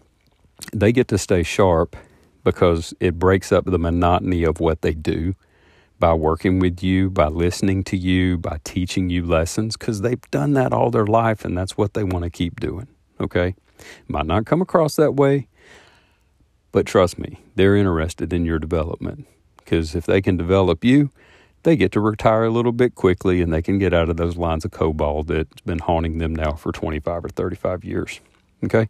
they 0.73 0.91
get 0.91 1.07
to 1.09 1.17
stay 1.17 1.43
sharp 1.43 1.95
because 2.43 2.93
it 2.99 3.19
breaks 3.19 3.51
up 3.51 3.65
the 3.65 3.79
monotony 3.79 4.43
of 4.43 4.59
what 4.59 4.81
they 4.81 4.93
do 4.93 5.35
by 5.99 6.13
working 6.13 6.59
with 6.59 6.81
you, 6.81 7.09
by 7.09 7.27
listening 7.27 7.83
to 7.83 7.97
you, 7.97 8.37
by 8.37 8.59
teaching 8.63 9.09
you 9.09 9.25
lessons, 9.25 9.75
because 9.75 10.01
they've 10.01 10.31
done 10.31 10.53
that 10.53 10.71
all 10.71 10.91
their 10.91 11.05
life 11.05 11.43
and 11.43 11.57
that's 11.57 11.77
what 11.77 11.93
they 11.93 12.03
want 12.03 12.23
to 12.23 12.29
keep 12.29 12.59
doing. 12.59 12.87
Okay? 13.19 13.55
Might 14.07 14.25
not 14.25 14.45
come 14.45 14.61
across 14.61 14.95
that 14.95 15.15
way, 15.15 15.47
but 16.71 16.85
trust 16.85 17.17
me, 17.17 17.39
they're 17.55 17.75
interested 17.75 18.33
in 18.33 18.45
your 18.45 18.59
development. 18.59 19.25
because 19.69 19.95
if 19.95 20.05
they 20.05 20.21
can 20.21 20.35
develop 20.35 20.83
you, 20.83 21.11
they 21.63 21.75
get 21.75 21.91
to 21.91 21.99
retire 21.99 22.43
a 22.45 22.49
little 22.49 22.71
bit 22.71 22.95
quickly 22.95 23.41
and 23.41 23.53
they 23.53 23.61
can 23.61 23.77
get 23.77 23.93
out 23.93 24.09
of 24.09 24.17
those 24.17 24.37
lines 24.37 24.65
of 24.65 24.71
COBOL 24.71 25.27
that's 25.27 25.61
been 25.61 25.79
haunting 25.79 26.17
them 26.17 26.33
now 26.33 26.53
for 26.53 26.71
25 26.71 27.25
or 27.25 27.29
35 27.29 27.83
years. 27.83 28.19
Okay? 28.63 28.87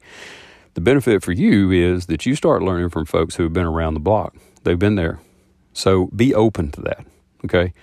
The 0.75 0.81
benefit 0.81 1.23
for 1.23 1.31
you 1.33 1.71
is 1.71 2.05
that 2.05 2.25
you 2.25 2.35
start 2.35 2.61
learning 2.61 2.89
from 2.89 3.05
folks 3.05 3.35
who 3.35 3.43
have 3.43 3.53
been 3.53 3.65
around 3.65 3.95
the 3.95 3.99
block. 3.99 4.35
They've 4.63 4.79
been 4.79 4.95
there. 4.95 5.19
So 5.73 6.07
be 6.15 6.33
open 6.33 6.71
to 6.71 6.81
that. 6.81 7.05
Okay? 7.45 7.73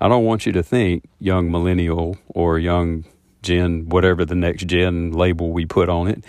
I 0.00 0.08
don't 0.08 0.24
want 0.24 0.44
you 0.44 0.52
to 0.52 0.62
think 0.62 1.04
young 1.20 1.50
millennial 1.50 2.18
or 2.28 2.58
young 2.58 3.04
gen, 3.42 3.88
whatever 3.88 4.24
the 4.24 4.34
next 4.34 4.66
gen 4.66 5.12
label 5.12 5.52
we 5.52 5.66
put 5.66 5.88
on 5.88 6.08
it, 6.08 6.24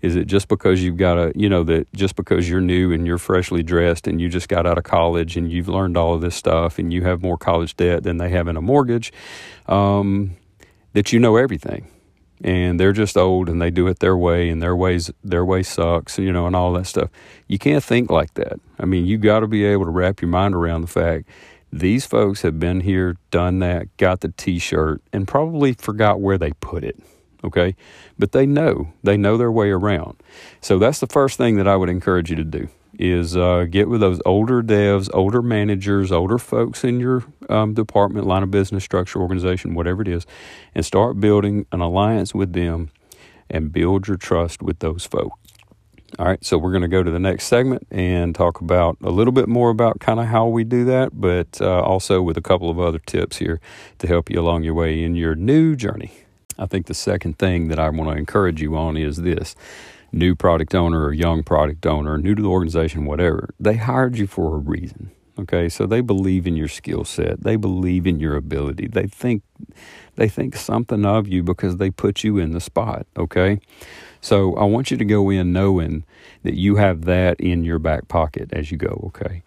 is 0.00 0.16
it 0.16 0.26
just 0.26 0.48
because 0.48 0.82
you've 0.82 0.96
got 0.96 1.16
a, 1.16 1.32
you 1.36 1.48
know, 1.48 1.62
that 1.62 1.90
just 1.92 2.16
because 2.16 2.48
you're 2.48 2.60
new 2.60 2.92
and 2.92 3.06
you're 3.06 3.18
freshly 3.18 3.62
dressed 3.62 4.08
and 4.08 4.20
you 4.20 4.28
just 4.28 4.48
got 4.48 4.66
out 4.66 4.76
of 4.76 4.84
college 4.84 5.36
and 5.36 5.50
you've 5.50 5.68
learned 5.68 5.96
all 5.96 6.14
of 6.14 6.20
this 6.20 6.34
stuff 6.34 6.78
and 6.78 6.92
you 6.92 7.04
have 7.04 7.22
more 7.22 7.38
college 7.38 7.76
debt 7.76 8.02
than 8.02 8.16
they 8.18 8.28
have 8.28 8.48
in 8.48 8.56
a 8.56 8.60
mortgage, 8.60 9.12
um, 9.66 10.36
that 10.92 11.12
you 11.12 11.20
know 11.20 11.36
everything? 11.36 11.86
And 12.44 12.80
they're 12.80 12.92
just 12.92 13.16
old 13.16 13.48
and 13.48 13.62
they 13.62 13.70
do 13.70 13.86
it 13.86 14.00
their 14.00 14.16
way 14.16 14.48
and 14.48 14.60
their 14.60 14.74
ways 14.74 15.12
their 15.22 15.44
way 15.44 15.62
sucks, 15.62 16.18
you 16.18 16.32
know, 16.32 16.48
and 16.48 16.56
all 16.56 16.72
that 16.72 16.88
stuff. 16.88 17.08
You 17.46 17.58
can't 17.58 17.84
think 17.84 18.10
like 18.10 18.34
that. 18.34 18.58
I 18.80 18.84
mean, 18.84 19.06
you 19.06 19.16
got 19.18 19.40
to 19.40 19.46
be 19.46 19.64
able 19.64 19.84
to 19.84 19.92
wrap 19.92 20.20
your 20.20 20.28
mind 20.28 20.56
around 20.56 20.80
the 20.80 20.88
fact 20.88 21.28
these 21.72 22.06
folks 22.06 22.42
have 22.42 22.58
been 22.58 22.80
here, 22.80 23.16
done 23.30 23.60
that, 23.60 23.96
got 23.96 24.20
the 24.20 24.28
T-shirt, 24.28 25.02
and 25.12 25.26
probably 25.26 25.72
forgot 25.72 26.20
where 26.20 26.38
they 26.38 26.52
put 26.52 26.84
it 26.84 27.02
okay? 27.44 27.74
But 28.18 28.32
they 28.32 28.46
know, 28.46 28.92
they 29.02 29.16
know 29.16 29.36
their 29.36 29.50
way 29.50 29.70
around. 29.70 30.22
So 30.60 30.78
that's 30.78 31.00
the 31.00 31.06
first 31.06 31.38
thing 31.38 31.56
that 31.56 31.68
I 31.68 31.76
would 31.76 31.88
encourage 31.88 32.30
you 32.30 32.36
to 32.36 32.44
do 32.44 32.68
is 32.98 33.36
uh, 33.36 33.64
get 33.70 33.88
with 33.88 34.00
those 34.00 34.20
older 34.26 34.62
devs, 34.62 35.08
older 35.14 35.42
managers, 35.42 36.12
older 36.12 36.38
folks 36.38 36.84
in 36.84 37.00
your 37.00 37.24
um, 37.48 37.74
department, 37.74 38.26
line 38.26 38.42
of 38.42 38.50
business, 38.50 38.84
structure, 38.84 39.18
organization, 39.18 39.74
whatever 39.74 40.02
it 40.02 40.08
is, 40.08 40.26
and 40.74 40.84
start 40.84 41.18
building 41.18 41.66
an 41.72 41.80
alliance 41.80 42.34
with 42.34 42.52
them 42.52 42.90
and 43.48 43.72
build 43.72 44.08
your 44.08 44.16
trust 44.16 44.62
with 44.62 44.78
those 44.80 45.06
folks. 45.06 45.41
All 46.18 46.26
right, 46.26 46.44
so 46.44 46.58
we're 46.58 46.72
going 46.72 46.82
to 46.82 46.88
go 46.88 47.02
to 47.02 47.10
the 47.10 47.18
next 47.18 47.44
segment 47.46 47.86
and 47.90 48.34
talk 48.34 48.60
about 48.60 48.98
a 49.02 49.08
little 49.08 49.32
bit 49.32 49.48
more 49.48 49.70
about 49.70 49.98
kind 49.98 50.20
of 50.20 50.26
how 50.26 50.46
we 50.46 50.62
do 50.62 50.84
that, 50.84 51.18
but 51.18 51.58
uh, 51.58 51.80
also 51.80 52.20
with 52.20 52.36
a 52.36 52.42
couple 52.42 52.68
of 52.68 52.78
other 52.78 52.98
tips 52.98 53.38
here 53.38 53.60
to 53.98 54.06
help 54.06 54.28
you 54.28 54.38
along 54.38 54.62
your 54.62 54.74
way 54.74 55.02
in 55.02 55.14
your 55.14 55.34
new 55.34 55.74
journey. 55.74 56.12
I 56.58 56.66
think 56.66 56.84
the 56.84 56.94
second 56.94 57.38
thing 57.38 57.68
that 57.68 57.78
I 57.78 57.88
want 57.88 58.10
to 58.10 58.16
encourage 58.18 58.60
you 58.60 58.76
on 58.76 58.98
is 58.98 59.16
this 59.16 59.56
new 60.12 60.34
product 60.34 60.74
owner 60.74 61.02
or 61.02 61.14
young 61.14 61.42
product 61.42 61.86
owner, 61.86 62.18
new 62.18 62.34
to 62.34 62.42
the 62.42 62.48
organization, 62.48 63.06
whatever, 63.06 63.54
they 63.58 63.76
hired 63.76 64.18
you 64.18 64.26
for 64.26 64.56
a 64.56 64.58
reason. 64.58 65.12
Okay, 65.38 65.70
so 65.70 65.86
they 65.86 66.02
believe 66.02 66.46
in 66.46 66.56
your 66.56 66.68
skill 66.68 67.04
set. 67.04 67.42
They 67.42 67.56
believe 67.56 68.06
in 68.06 68.20
your 68.20 68.36
ability. 68.36 68.88
They 68.88 69.06
think 69.06 69.42
they 70.16 70.28
think 70.28 70.54
something 70.56 71.06
of 71.06 71.26
you 71.26 71.42
because 71.42 71.78
they 71.78 71.90
put 71.90 72.22
you 72.22 72.36
in 72.36 72.50
the 72.50 72.60
spot. 72.60 73.06
Okay, 73.16 73.58
so 74.22 74.56
I 74.56 74.64
want 74.64 74.90
you 74.90 74.96
to 74.96 75.04
go 75.04 75.28
in 75.28 75.52
knowing 75.52 76.04
that 76.42 76.54
you 76.54 76.76
have 76.76 77.04
that 77.04 77.38
in 77.38 77.64
your 77.64 77.78
back 77.78 78.08
pocket 78.08 78.48
as 78.54 78.72
you 78.72 78.78
go. 78.78 79.12
Okay, 79.14 79.42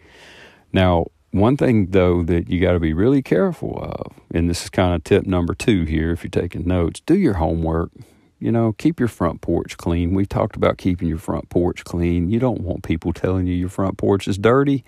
now 0.71 1.07
one 1.35 1.57
thing, 1.57 1.87
though, 1.87 2.23
that 2.23 2.49
you 2.49 2.61
got 2.61 2.71
to 2.73 2.79
be 2.79 2.93
really 2.93 3.21
careful 3.21 3.77
of, 3.81 4.13
and 4.33 4.49
this 4.49 4.63
is 4.63 4.69
kind 4.69 4.95
of 4.95 5.03
tip 5.03 5.25
number 5.25 5.53
two 5.53 5.83
here 5.83 6.11
if 6.11 6.23
you're 6.23 6.29
taking 6.29 6.65
notes, 6.65 7.01
do 7.01 7.17
your 7.17 7.33
homework. 7.33 7.91
You 8.39 8.51
know, 8.51 8.73
keep 8.73 8.99
your 8.99 9.07
front 9.07 9.39
porch 9.41 9.77
clean. 9.77 10.13
We 10.13 10.25
talked 10.25 10.57
about 10.57 10.77
keeping 10.77 11.07
your 11.07 11.17
front 11.17 11.49
porch 11.49 11.85
clean. 11.85 12.29
You 12.29 12.37
don't 12.37 12.61
want 12.61 12.83
people 12.83 13.13
telling 13.13 13.47
you 13.47 13.53
your 13.53 13.69
front 13.69 13.97
porch 13.97 14.27
is 14.27 14.37
dirty. 14.37 14.83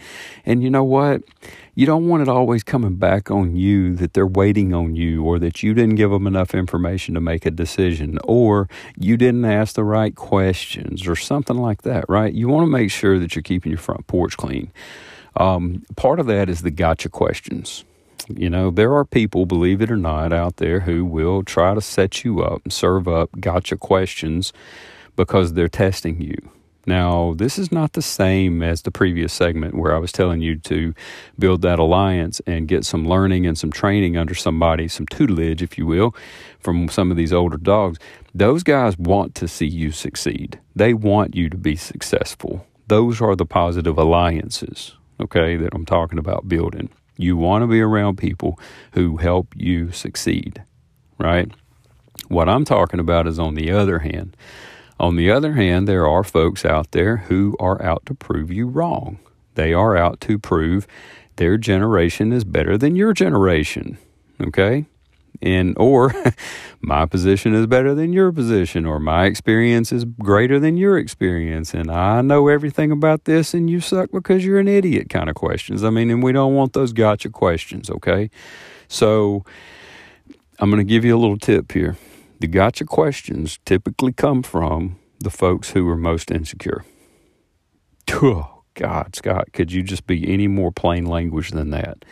And 0.46 0.62
you 0.62 0.70
know 0.70 0.84
what? 0.84 1.22
You 1.74 1.86
don't 1.86 2.08
want 2.08 2.24
it 2.24 2.28
always 2.28 2.64
coming 2.64 2.96
back 2.96 3.32
on 3.32 3.56
you 3.56 3.96
that 3.96 4.14
they're 4.14 4.28
waiting 4.28 4.74
on 4.74 4.96
you 4.96 5.24
or 5.24 5.40
that 5.40 5.64
you 5.64 5.74
didn't 5.74 5.96
give 5.96 6.12
them 6.12 6.28
enough 6.28 6.54
information 6.54 7.16
to 7.16 7.22
make 7.22 7.46
a 7.46 7.52
decision 7.52 8.20
or 8.26 8.68
you 8.98 9.16
didn't 9.16 9.46
ask 9.46 9.76
the 9.76 9.84
right 9.86 10.16
questions 10.16 11.08
or 11.08 11.16
something 11.16 11.58
like 11.58 11.84
that, 11.84 12.04
right? 12.10 12.34
You 12.34 12.50
want 12.50 12.66
to 12.66 12.72
make 12.72 12.92
sure 12.92 13.18
that 13.18 13.34
you're 13.34 13.44
keeping 13.44 13.72
your 13.72 13.80
front 13.80 14.08
porch 14.08 14.36
clean. 14.36 14.72
Um, 15.38 15.84
part 15.96 16.20
of 16.20 16.26
that 16.26 16.50
is 16.50 16.64
the 16.64 16.72
gotcha 16.72 17.10
questions. 17.10 17.86
You 18.30 18.50
know, 18.50 18.72
there 18.72 18.94
are 18.94 19.06
people, 19.06 19.46
believe 19.46 19.82
it 19.82 19.92
or 19.92 19.98
not, 19.98 20.34
out 20.34 20.58
there 20.58 20.82
who 20.82 21.06
will 21.06 21.44
try 21.44 21.74
to 21.74 21.82
set 21.82 22.24
you 22.24 22.42
up 22.42 22.62
and 22.64 22.74
serve 22.74 23.08
up 23.08 23.30
gotcha 23.40 23.78
questions 23.78 24.54
because 25.16 25.54
they're 25.54 25.68
testing 25.68 26.22
you. 26.22 26.36
Now, 26.86 27.34
this 27.36 27.60
is 27.60 27.70
not 27.70 27.94
the 27.94 28.02
same 28.02 28.64
as 28.64 28.84
the 28.84 28.92
previous 28.92 29.34
segment 29.34 29.76
where 29.76 29.94
I 29.94 30.00
was 30.00 30.14
telling 30.14 30.42
you 30.42 30.58
to 30.60 30.94
build 31.38 31.62
that 31.64 31.80
alliance 31.80 32.40
and 32.48 32.68
get 32.68 32.86
some 32.86 33.06
learning 33.06 33.46
and 33.46 33.58
some 33.58 33.72
training 33.72 34.16
under 34.16 34.34
somebody, 34.34 34.88
some 34.88 35.06
tutelage, 35.06 35.62
if 35.62 35.78
you 35.78 35.86
will, 35.86 36.16
from 36.60 36.88
some 36.88 37.12
of 37.12 37.18
these 37.18 37.34
older 37.34 37.58
dogs. 37.58 38.00
Those 38.34 38.64
guys 38.64 38.98
want 38.98 39.36
to 39.36 39.50
see 39.50 39.68
you 39.68 39.92
succeed, 39.92 40.60
they 40.76 40.94
want 40.94 41.36
you 41.36 41.50
to 41.50 41.58
be 41.58 41.76
successful. 41.76 42.66
Those 42.88 43.20
are 43.20 43.36
the 43.36 43.46
positive 43.46 43.98
alliances 43.98 44.96
okay, 45.20 45.56
that 45.58 45.74
I'm 45.74 45.86
talking 45.86 46.20
about 46.20 46.48
building. 46.48 46.90
You 47.18 47.36
want 47.36 47.64
to 47.64 47.68
be 47.68 47.82
around 47.82 48.18
people 48.18 48.60
who 48.94 49.18
help 49.18 49.54
you 49.56 49.92
succeed, 49.92 50.64
right? 51.18 51.52
What 52.28 52.50
I'm 52.50 52.66
talking 52.66 53.00
about 53.00 53.28
is 53.28 53.40
on 53.40 53.56
the 53.56 53.72
other 53.72 54.00
hand. 54.00 54.36
On 55.00 55.16
the 55.16 55.32
other 55.32 55.54
hand, 55.54 55.88
there 55.88 56.08
are 56.08 56.24
folks 56.24 56.66
out 56.66 56.92
there 56.92 57.18
who 57.18 57.56
are 57.60 57.82
out 57.82 58.06
to 58.08 58.16
prove 58.16 58.52
you 58.52 58.68
wrong. 58.68 59.20
They 59.56 59.74
are 59.74 59.96
out 59.96 60.22
to 60.22 60.40
prove 60.40 60.88
their 61.38 61.58
generation 61.58 62.34
is 62.34 62.44
better 62.44 62.78
than 62.78 62.96
your 62.96 63.14
generation, 63.14 63.98
okay? 64.42 64.86
And 65.42 65.76
or 65.78 66.14
my 66.82 67.06
position 67.06 67.54
is 67.54 67.68
better 67.68 67.94
than 67.94 68.14
your 68.14 68.32
position 68.32 68.86
or 68.86 69.00
my 69.00 69.26
experience 69.26 69.92
is 69.92 70.06
greater 70.06 70.60
than 70.60 70.78
your 70.78 70.98
experience 70.98 71.74
and 71.74 71.92
I 71.92 72.22
know 72.22 72.48
everything 72.48 72.92
about 72.92 73.26
this 73.26 73.54
and 73.54 73.70
you 73.70 73.80
suck 73.80 74.12
because 74.12 74.46
you're 74.46 74.60
an 74.60 74.68
idiot 74.68 75.10
kind 75.10 75.30
of 75.30 75.36
questions. 75.36 75.84
I 75.84 75.90
mean, 75.90 76.10
and 76.10 76.24
we 76.24 76.32
don't 76.32 76.54
want 76.54 76.74
those 76.74 76.94
gotcha 76.94 77.30
questions, 77.30 77.90
okay? 77.90 78.30
So 78.88 79.44
I'm 80.60 80.70
going 80.70 80.86
to 80.86 80.90
give 80.90 81.06
you 81.06 81.16
a 81.16 81.20
little 81.20 81.38
tip 81.38 81.72
here. 81.72 81.98
The 82.40 82.48
gotcha 82.48 82.86
questions 82.86 83.60
typically 83.66 84.14
come 84.14 84.44
from 84.44 84.98
the 85.20 85.30
folks 85.30 85.72
who 85.72 85.88
are 85.90 85.98
most 85.98 86.32
insecure. 86.32 86.84
Oh, 88.12 88.64
God, 88.74 89.16
Scott, 89.16 89.52
could 89.54 89.72
you 89.72 89.84
just 89.84 90.08
be 90.08 90.32
any 90.32 90.48
more 90.48 90.72
plain 90.72 91.06
language 91.06 91.52
than 91.52 91.72
that? 91.72 92.06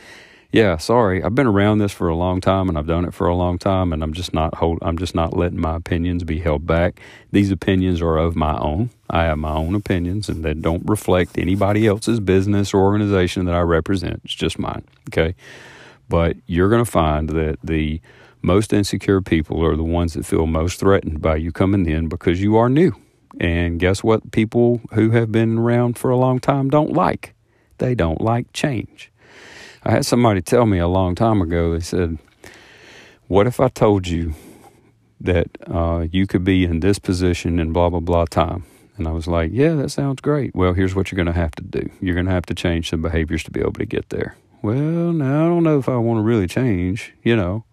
Yeah, 0.52 0.78
sorry, 0.78 1.24
I've 1.24 1.36
been 1.36 1.48
around 1.48 1.80
this 1.80 1.92
for 1.92 2.08
a 2.08 2.16
long 2.16 2.40
time 2.42 2.70
and 2.70 2.78
I've 2.78 2.88
done 2.88 3.06
it 3.06 3.14
for 3.14 3.28
a 3.28 3.36
long 3.36 3.58
time 3.58 3.92
and 3.92 4.02
I'm 4.04 4.14
just 4.14 4.34
not 4.34 4.56
hold 4.56 4.80
I'm 4.82 4.98
just 4.98 5.16
not 5.16 5.36
letting 5.36 5.60
my 5.60 5.75
opinions 5.75 6.24
be 6.24 6.40
held 6.40 6.66
back. 6.66 7.02
These 7.32 7.52
opinions 7.52 8.02
are 8.02 8.18
of 8.18 8.36
my 8.36 8.58
own. 8.58 8.90
I 9.10 9.24
have 9.24 9.38
my 9.38 9.54
own 9.54 9.75
opinions 9.75 10.30
and 10.30 10.44
they 10.44 10.54
don't 10.54 10.84
reflect 10.86 11.38
anybody 11.38 11.88
else's 11.88 12.20
business 12.20 12.74
or 12.74 12.82
organization 12.82 13.46
that 13.46 13.56
I 13.56 13.62
represent. 13.62 14.22
It's 14.24 14.34
just 14.34 14.58
mine, 14.58 14.84
okay? 15.10 15.36
But 16.08 16.38
you're 16.46 16.70
going 16.70 16.86
to 16.86 16.92
find 16.92 17.30
that 17.30 17.58
the 17.64 18.02
most 18.42 18.72
insecure 18.72 19.22
people 19.22 19.66
are 19.66 19.75
the 19.75 19.84
ones 19.84 20.14
that 20.14 20.25
feel 20.25 20.46
most 20.46 20.80
threatened 20.80 21.22
by 21.22 21.36
you 21.36 21.52
coming 21.52 21.86
in 21.88 22.08
because 22.08 22.42
you 22.42 22.56
are 22.56 22.70
new. 22.70 22.96
And 23.40 23.80
guess 23.80 24.04
what 24.04 24.32
people 24.32 24.82
who 24.94 25.10
have 25.12 25.32
been 25.32 25.58
around 25.58 25.98
for 25.98 26.10
a 26.10 26.18
long 26.18 26.40
time 26.40 26.70
don't 26.70 26.94
like? 26.94 27.34
They 27.80 27.96
don't 27.96 28.22
like 28.22 28.54
change. 28.54 29.12
I 29.86 29.92
had 29.92 30.06
somebody 30.06 30.42
tell 30.42 30.65
me 30.65 30.80
a 30.80 30.88
long 30.88 31.13
time 31.13 31.42
ago, 31.42 31.74
they 31.74 31.80
said, 31.80 32.18
What 33.27 33.46
if 33.46 33.60
I 33.60 33.68
told 33.68 34.08
you 34.08 34.34
that 35.22 35.48
uh, 35.68 36.08
you 36.12 36.25
could 36.25 36.44
be 36.44 36.65
in 36.65 36.80
this 36.80 36.98
position 36.98 37.60
in 37.60 37.72
blah, 37.72 37.89
blah, 37.89 38.00
blah 38.00 38.25
time? 38.25 38.65
And 38.98 39.08
I 39.08 39.12
was 39.12 39.27
like, 39.27 39.51
Yeah, 39.54 39.75
that 39.75 39.89
sounds 39.89 40.22
great. 40.22 40.56
Well, 40.56 40.74
here's 40.74 40.96
what 40.96 41.12
you're 41.12 41.18
going 41.18 41.34
to 41.34 41.39
have 41.39 41.51
to 41.51 41.63
do 41.63 41.88
you're 42.01 42.15
going 42.15 42.25
to 42.25 42.32
have 42.32 42.48
to 42.48 42.56
change 42.56 42.89
some 42.89 43.04
behaviors 43.04 43.44
to 43.44 43.51
be 43.51 43.60
able 43.60 43.74
to 43.74 43.86
get 43.86 44.10
there. 44.10 44.36
Well, 44.63 45.13
now 45.13 45.46
I 45.46 45.48
don't 45.50 45.63
know 45.63 45.77
if 45.77 45.88
I 45.88 45.98
want 45.98 46.18
to 46.18 46.24
really 46.24 46.48
change, 46.48 47.13
you 47.22 47.36
know. 47.36 47.63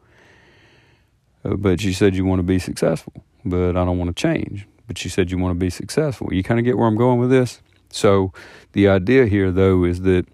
Uh, 1.43 1.57
but 1.57 1.83
you 1.83 1.95
said 1.95 2.15
you 2.15 2.27
want 2.27 2.41
to 2.41 2.45
be 2.45 2.59
successful, 2.59 3.25
but 3.43 3.71
I 3.71 3.85
don't 3.87 3.97
want 3.97 4.15
to 4.15 4.21
change. 4.21 4.67
But 4.87 5.03
you 5.03 5.09
said 5.09 5.31
you 5.31 5.39
want 5.39 5.53
to 5.53 5.59
be 5.59 5.71
successful. 5.71 6.29
You 6.31 6.43
kind 6.43 6.61
of 6.61 6.67
get 6.67 6.77
where 6.77 6.87
I'm 6.87 6.97
going 6.97 7.19
with 7.19 7.31
this? 7.31 7.63
So 7.89 8.35
the 8.73 8.89
idea 8.89 9.27
here, 9.27 9.51
though, 9.51 9.85
is 9.85 10.03
that 10.03 10.27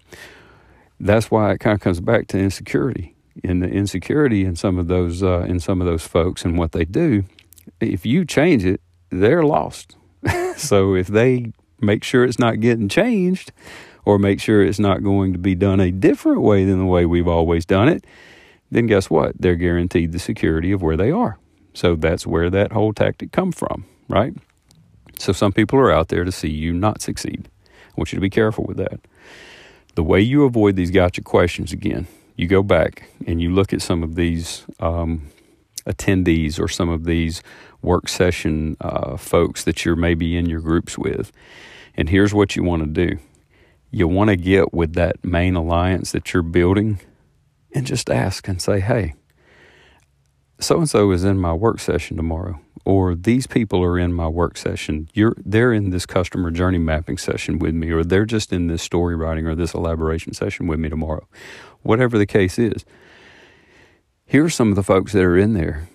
that's 0.99 1.31
why 1.31 1.51
it 1.51 1.59
kind 1.59 1.75
of 1.75 1.81
comes 1.81 1.99
back 1.99 2.27
to 2.27 2.37
insecurity 2.37 3.15
and 3.43 3.61
the 3.61 3.67
insecurity 3.67 4.43
in 4.45 4.55
some 4.55 4.77
of 4.77 4.87
those 4.87 5.23
uh, 5.23 5.41
in 5.41 5.59
some 5.59 5.81
of 5.81 5.87
those 5.87 6.05
folks 6.05 6.43
and 6.43 6.57
what 6.57 6.71
they 6.71 6.85
do. 6.85 7.23
If 7.79 8.05
you 8.05 8.25
change 8.25 8.65
it, 8.65 8.81
they're 9.09 9.43
lost. 9.43 9.95
so 10.57 10.95
if 10.95 11.07
they 11.07 11.53
make 11.79 12.03
sure 12.03 12.25
it's 12.25 12.39
not 12.39 12.59
getting 12.59 12.89
changed, 12.89 13.53
or 14.05 14.17
make 14.17 14.39
sure 14.39 14.63
it's 14.63 14.79
not 14.79 15.03
going 15.03 15.33
to 15.33 15.39
be 15.39 15.55
done 15.55 15.79
a 15.79 15.91
different 15.91 16.41
way 16.41 16.65
than 16.65 16.79
the 16.79 16.85
way 16.85 17.05
we've 17.05 17.27
always 17.27 17.65
done 17.65 17.87
it, 17.87 18.05
then 18.71 18.87
guess 18.87 19.09
what? 19.09 19.39
They're 19.39 19.55
guaranteed 19.55 20.11
the 20.11 20.19
security 20.19 20.71
of 20.71 20.81
where 20.81 20.97
they 20.97 21.11
are. 21.11 21.37
So 21.73 21.95
that's 21.95 22.25
where 22.25 22.49
that 22.49 22.71
whole 22.71 22.93
tactic 22.93 23.31
comes 23.31 23.55
from, 23.55 23.85
right? 24.07 24.33
So 25.19 25.31
some 25.31 25.51
people 25.51 25.77
are 25.79 25.91
out 25.91 26.07
there 26.07 26.23
to 26.23 26.31
see 26.31 26.49
you 26.49 26.73
not 26.73 27.01
succeed. 27.01 27.49
I 27.67 27.93
want 27.97 28.11
you 28.11 28.17
to 28.17 28.21
be 28.21 28.29
careful 28.29 28.63
with 28.63 28.77
that. 28.77 28.99
The 29.99 30.03
way 30.03 30.21
you 30.21 30.45
avoid 30.45 30.77
these 30.77 30.91
gotcha 30.91 31.21
questions 31.21 31.73
again, 31.73 32.07
you 32.37 32.47
go 32.47 32.63
back 32.63 33.09
and 33.27 33.41
you 33.41 33.53
look 33.53 33.73
at 33.73 33.81
some 33.81 34.01
of 34.01 34.15
these 34.15 34.65
um, 34.79 35.27
attendees 35.85 36.57
or 36.57 36.69
some 36.69 36.87
of 36.87 37.03
these 37.03 37.43
work 37.81 38.07
session 38.07 38.77
uh, 38.79 39.17
folks 39.17 39.65
that 39.65 39.83
you're 39.83 39.97
maybe 39.97 40.37
in 40.37 40.45
your 40.45 40.61
groups 40.61 40.97
with. 40.97 41.33
And 41.97 42.07
here's 42.07 42.33
what 42.33 42.55
you 42.55 42.63
want 42.63 42.83
to 42.83 42.87
do 42.87 43.19
you 43.91 44.07
want 44.07 44.29
to 44.29 44.37
get 44.37 44.73
with 44.73 44.93
that 44.93 45.21
main 45.25 45.55
alliance 45.55 46.13
that 46.13 46.33
you're 46.33 46.43
building 46.43 47.01
and 47.73 47.85
just 47.85 48.09
ask 48.09 48.47
and 48.47 48.61
say, 48.61 48.79
hey, 48.79 49.15
so 50.59 50.77
and 50.77 50.89
so 50.89 51.11
is 51.11 51.23
in 51.23 51.39
my 51.39 51.53
work 51.53 51.79
session 51.79 52.17
tomorrow, 52.17 52.59
or 52.85 53.15
these 53.15 53.47
people 53.47 53.83
are 53.83 53.97
in 53.97 54.13
my 54.13 54.27
work 54.27 54.57
session. 54.57 55.09
You're 55.13 55.35
they're 55.45 55.73
in 55.73 55.89
this 55.89 56.05
customer 56.05 56.51
journey 56.51 56.77
mapping 56.77 57.17
session 57.17 57.59
with 57.59 57.73
me, 57.73 57.91
or 57.91 58.03
they're 58.03 58.25
just 58.25 58.51
in 58.51 58.67
this 58.67 58.83
story 58.83 59.15
writing 59.15 59.47
or 59.47 59.55
this 59.55 59.73
elaboration 59.73 60.33
session 60.33 60.67
with 60.67 60.79
me 60.79 60.89
tomorrow. 60.89 61.27
Whatever 61.81 62.17
the 62.17 62.25
case 62.25 62.59
is. 62.59 62.85
Here 64.25 64.45
are 64.45 64.49
some 64.49 64.69
of 64.69 64.75
the 64.75 64.83
folks 64.83 65.13
that 65.13 65.23
are 65.23 65.37
in 65.37 65.53
there 65.53 65.89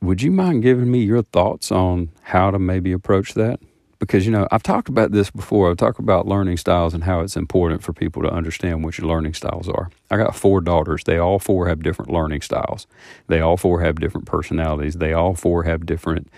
would 0.00 0.22
you 0.22 0.30
mind 0.30 0.62
giving 0.62 0.90
me 0.90 1.00
your 1.02 1.22
thoughts 1.22 1.72
on 1.72 2.10
how 2.22 2.50
to 2.50 2.58
maybe 2.58 2.92
approach 2.92 3.34
that? 3.34 3.60
Because, 3.98 4.24
you 4.26 4.30
know, 4.30 4.46
I've 4.52 4.62
talked 4.62 4.88
about 4.88 5.10
this 5.10 5.28
before. 5.30 5.70
I've 5.70 5.76
talked 5.76 5.98
about 5.98 6.28
learning 6.28 6.56
styles 6.58 6.94
and 6.94 7.02
how 7.02 7.20
it's 7.20 7.36
important 7.36 7.82
for 7.82 7.92
people 7.92 8.22
to 8.22 8.30
understand 8.30 8.84
what 8.84 8.96
your 8.96 9.08
learning 9.08 9.34
styles 9.34 9.68
are. 9.68 9.90
I 10.08 10.16
got 10.16 10.36
four 10.36 10.60
daughters. 10.60 11.02
They 11.02 11.18
all 11.18 11.40
four 11.40 11.68
have 11.68 11.82
different 11.82 12.12
learning 12.12 12.42
styles. 12.42 12.86
They 13.26 13.40
all 13.40 13.56
four 13.56 13.80
have 13.80 13.98
different 13.98 14.26
personalities. 14.26 14.94
They 14.94 15.12
all 15.12 15.34
four 15.34 15.64
have 15.64 15.84
different 15.84 16.28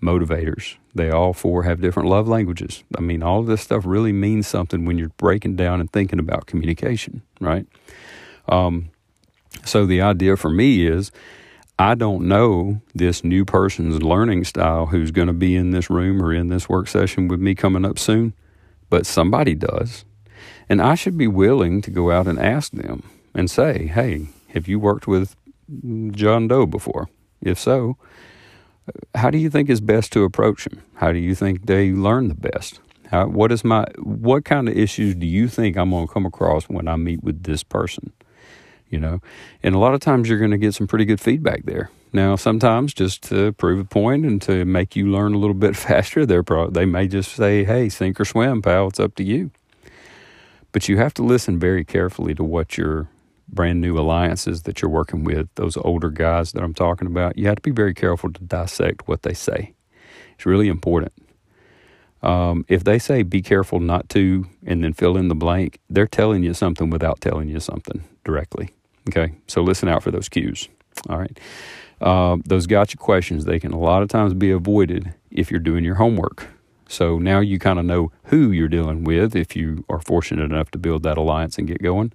motivators. 0.00 0.76
They 0.94 1.10
all 1.10 1.32
four 1.32 1.64
have 1.64 1.80
different 1.80 2.08
love 2.08 2.28
languages. 2.28 2.84
I 2.96 3.00
mean, 3.00 3.22
all 3.22 3.40
of 3.40 3.46
this 3.46 3.62
stuff 3.62 3.84
really 3.84 4.12
means 4.12 4.46
something 4.46 4.84
when 4.84 4.98
you're 4.98 5.10
breaking 5.16 5.56
down 5.56 5.80
and 5.80 5.90
thinking 5.90 6.20
about 6.20 6.46
communication, 6.46 7.22
right? 7.40 7.66
Um, 8.48 8.90
so 9.64 9.86
the 9.86 10.00
idea 10.00 10.36
for 10.36 10.50
me 10.50 10.86
is 10.86 11.10
I 11.78 11.94
don't 11.94 12.26
know 12.26 12.80
this 12.92 13.22
new 13.22 13.44
person's 13.44 14.02
learning 14.02 14.44
style 14.44 14.86
who's 14.86 15.12
going 15.12 15.28
to 15.28 15.32
be 15.32 15.54
in 15.54 15.70
this 15.70 15.88
room 15.88 16.20
or 16.20 16.32
in 16.32 16.48
this 16.48 16.68
work 16.68 16.88
session 16.88 17.28
with 17.28 17.40
me 17.40 17.54
coming 17.54 17.84
up 17.84 18.00
soon, 18.00 18.34
but 18.90 19.06
somebody 19.06 19.54
does. 19.54 20.04
And 20.68 20.82
I 20.82 20.96
should 20.96 21.16
be 21.16 21.28
willing 21.28 21.80
to 21.82 21.90
go 21.90 22.10
out 22.10 22.26
and 22.26 22.38
ask 22.38 22.72
them 22.72 23.04
and 23.32 23.48
say, 23.48 23.86
hey, 23.86 24.26
have 24.48 24.66
you 24.66 24.80
worked 24.80 25.06
with 25.06 25.36
John 26.10 26.48
Doe 26.48 26.66
before? 26.66 27.08
If 27.40 27.60
so, 27.60 27.96
uh, 28.88 29.18
how 29.18 29.30
do 29.30 29.38
you 29.38 29.48
think 29.48 29.70
is 29.70 29.80
best 29.80 30.12
to 30.14 30.24
approach 30.24 30.66
him? 30.66 30.82
How 30.94 31.12
do 31.12 31.18
you 31.18 31.36
think 31.36 31.66
they 31.66 31.92
learn 31.92 32.26
the 32.26 32.34
best? 32.34 32.80
How, 33.10 33.28
what 33.28 33.52
is 33.52 33.64
my 33.64 33.86
what 34.00 34.44
kind 34.44 34.68
of 34.68 34.76
issues 34.76 35.14
do 35.14 35.26
you 35.26 35.46
think 35.46 35.76
I'm 35.76 35.90
going 35.90 36.08
to 36.08 36.12
come 36.12 36.26
across 36.26 36.64
when 36.64 36.88
I 36.88 36.96
meet 36.96 37.22
with 37.22 37.44
this 37.44 37.62
person? 37.62 38.12
You 38.90 38.98
know. 38.98 39.20
And 39.62 39.74
a 39.74 39.78
lot 39.78 39.94
of 39.94 40.00
times 40.00 40.28
you're 40.28 40.38
going 40.38 40.50
to 40.50 40.58
get 40.58 40.74
some 40.74 40.86
pretty 40.86 41.04
good 41.04 41.20
feedback 41.20 41.64
there. 41.64 41.90
Now, 42.12 42.36
sometimes 42.36 42.94
just 42.94 43.22
to 43.24 43.52
prove 43.52 43.78
a 43.78 43.84
point 43.84 44.24
and 44.24 44.40
to 44.42 44.64
make 44.64 44.96
you 44.96 45.08
learn 45.10 45.34
a 45.34 45.38
little 45.38 45.54
bit 45.66 45.76
faster, 45.76 46.24
they're 46.24 46.42
pro- 46.42 46.70
they 46.70 46.86
may 46.86 47.08
just 47.08 47.32
say, 47.32 47.64
"Hey, 47.64 47.88
sink 47.88 48.20
or 48.20 48.24
swim, 48.24 48.62
pal. 48.62 48.88
It's 48.88 49.00
up 49.00 49.14
to 49.16 49.24
you." 49.24 49.50
But 50.72 50.88
you 50.88 50.98
have 50.98 51.14
to 51.14 51.22
listen 51.22 51.58
very 51.58 51.84
carefully 51.84 52.34
to 52.34 52.44
what 52.44 52.76
your 52.76 53.08
brand 53.48 53.80
new 53.80 53.98
alliances 53.98 54.62
that 54.62 54.82
you're 54.82 54.90
working 54.90 55.24
with, 55.24 55.48
those 55.54 55.76
older 55.78 56.10
guys 56.10 56.52
that 56.52 56.62
I'm 56.62 56.74
talking 56.74 57.06
about. 57.06 57.38
You 57.38 57.46
have 57.46 57.56
to 57.56 57.62
be 57.62 57.70
very 57.70 57.94
careful 57.94 58.32
to 58.32 58.44
dissect 58.44 59.08
what 59.08 59.22
they 59.22 59.32
say. 59.32 59.74
It's 60.34 60.46
really 60.46 60.68
important. 60.68 61.12
Um, 62.22 62.64
if 62.68 62.84
they 62.84 62.98
say 62.98 63.22
be 63.22 63.42
careful 63.42 63.80
not 63.80 64.08
to 64.10 64.46
and 64.66 64.82
then 64.82 64.92
fill 64.92 65.16
in 65.16 65.28
the 65.28 65.34
blank, 65.34 65.78
they're 65.88 66.06
telling 66.06 66.42
you 66.42 66.52
something 66.52 66.90
without 66.90 67.20
telling 67.20 67.48
you 67.48 67.60
something 67.60 68.04
directly. 68.24 68.70
Okay, 69.08 69.32
so 69.46 69.62
listen 69.62 69.88
out 69.88 70.02
for 70.02 70.10
those 70.10 70.28
cues. 70.28 70.68
All 71.08 71.18
right. 71.18 71.38
Uh, 72.00 72.36
those 72.44 72.66
gotcha 72.66 72.96
questions, 72.96 73.44
they 73.44 73.58
can 73.58 73.72
a 73.72 73.78
lot 73.78 74.02
of 74.02 74.08
times 74.08 74.34
be 74.34 74.50
avoided 74.50 75.14
if 75.30 75.50
you're 75.50 75.60
doing 75.60 75.84
your 75.84 75.96
homework. 75.96 76.48
So 76.88 77.18
now 77.18 77.40
you 77.40 77.58
kind 77.58 77.78
of 77.78 77.84
know 77.84 78.12
who 78.24 78.50
you're 78.50 78.68
dealing 78.68 79.04
with 79.04 79.36
if 79.36 79.56
you 79.56 79.84
are 79.88 80.00
fortunate 80.00 80.44
enough 80.44 80.70
to 80.70 80.78
build 80.78 81.02
that 81.02 81.18
alliance 81.18 81.58
and 81.58 81.66
get 81.66 81.82
going. 81.82 82.12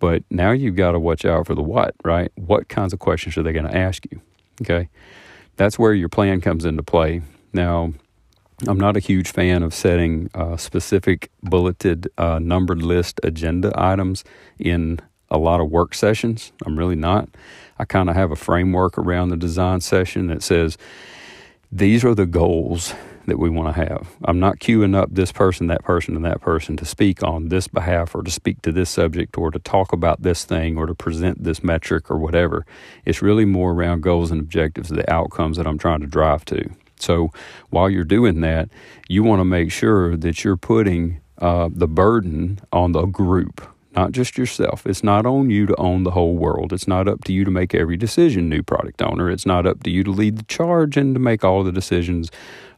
But 0.00 0.24
now 0.30 0.50
you've 0.50 0.76
got 0.76 0.92
to 0.92 0.98
watch 0.98 1.24
out 1.24 1.46
for 1.46 1.54
the 1.54 1.62
what, 1.62 1.94
right? 2.04 2.32
What 2.34 2.68
kinds 2.68 2.92
of 2.92 2.98
questions 2.98 3.36
are 3.36 3.42
they 3.42 3.52
going 3.52 3.68
to 3.68 3.76
ask 3.76 4.04
you? 4.10 4.20
Okay. 4.60 4.88
That's 5.56 5.78
where 5.78 5.94
your 5.94 6.08
plan 6.08 6.40
comes 6.40 6.64
into 6.64 6.82
play. 6.82 7.22
Now, 7.52 7.92
I'm 8.66 8.78
not 8.78 8.96
a 8.96 9.00
huge 9.00 9.32
fan 9.32 9.62
of 9.62 9.72
setting 9.74 10.30
uh, 10.34 10.56
specific 10.56 11.30
bulleted 11.42 12.08
uh, 12.18 12.38
numbered 12.38 12.82
list 12.82 13.20
agenda 13.22 13.72
items 13.74 14.24
in 14.58 15.00
a 15.32 15.38
lot 15.38 15.60
of 15.60 15.70
work 15.70 15.94
sessions. 15.94 16.52
I'm 16.64 16.78
really 16.78 16.94
not. 16.94 17.28
I 17.78 17.84
kind 17.84 18.08
of 18.08 18.14
have 18.14 18.30
a 18.30 18.36
framework 18.36 18.98
around 18.98 19.30
the 19.30 19.36
design 19.36 19.80
session 19.80 20.28
that 20.28 20.42
says 20.42 20.78
these 21.72 22.04
are 22.04 22.14
the 22.14 22.26
goals 22.26 22.94
that 23.26 23.38
we 23.38 23.48
want 23.48 23.74
to 23.74 23.86
have. 23.86 24.14
I'm 24.24 24.40
not 24.40 24.58
queuing 24.58 24.94
up 24.94 25.08
this 25.12 25.32
person, 25.32 25.68
that 25.68 25.84
person, 25.84 26.16
and 26.16 26.24
that 26.24 26.40
person 26.40 26.76
to 26.76 26.84
speak 26.84 27.22
on 27.22 27.48
this 27.48 27.66
behalf 27.66 28.14
or 28.14 28.22
to 28.22 28.30
speak 28.30 28.60
to 28.62 28.72
this 28.72 28.90
subject 28.90 29.38
or 29.38 29.50
to 29.50 29.58
talk 29.58 29.92
about 29.92 30.22
this 30.22 30.44
thing 30.44 30.76
or 30.76 30.86
to 30.86 30.94
present 30.94 31.42
this 31.42 31.62
metric 31.62 32.10
or 32.10 32.18
whatever. 32.18 32.66
It's 33.04 33.22
really 33.22 33.44
more 33.44 33.72
around 33.72 34.02
goals 34.02 34.30
and 34.30 34.40
objectives, 34.40 34.90
the 34.90 35.10
outcomes 35.10 35.56
that 35.56 35.66
I'm 35.66 35.78
trying 35.78 36.00
to 36.00 36.06
drive 36.06 36.44
to. 36.46 36.68
So 36.98 37.32
while 37.70 37.88
you're 37.88 38.04
doing 38.04 38.40
that, 38.42 38.68
you 39.08 39.22
want 39.22 39.40
to 39.40 39.44
make 39.44 39.72
sure 39.72 40.16
that 40.16 40.44
you're 40.44 40.56
putting 40.56 41.20
uh, 41.38 41.70
the 41.72 41.88
burden 41.88 42.60
on 42.72 42.92
the 42.92 43.06
group 43.06 43.71
not 43.94 44.12
just 44.12 44.38
yourself. 44.38 44.86
It's 44.86 45.04
not 45.04 45.26
on 45.26 45.50
you 45.50 45.66
to 45.66 45.76
own 45.76 46.04
the 46.04 46.12
whole 46.12 46.34
world. 46.34 46.72
It's 46.72 46.88
not 46.88 47.08
up 47.08 47.24
to 47.24 47.32
you 47.32 47.44
to 47.44 47.50
make 47.50 47.74
every 47.74 47.96
decision, 47.96 48.48
new 48.48 48.62
product 48.62 49.02
owner. 49.02 49.30
It's 49.30 49.46
not 49.46 49.66
up 49.66 49.82
to 49.82 49.90
you 49.90 50.02
to 50.04 50.10
lead 50.10 50.38
the 50.38 50.44
charge 50.44 50.96
and 50.96 51.14
to 51.14 51.20
make 51.20 51.44
all 51.44 51.62
the 51.62 51.72
decisions 51.72 52.30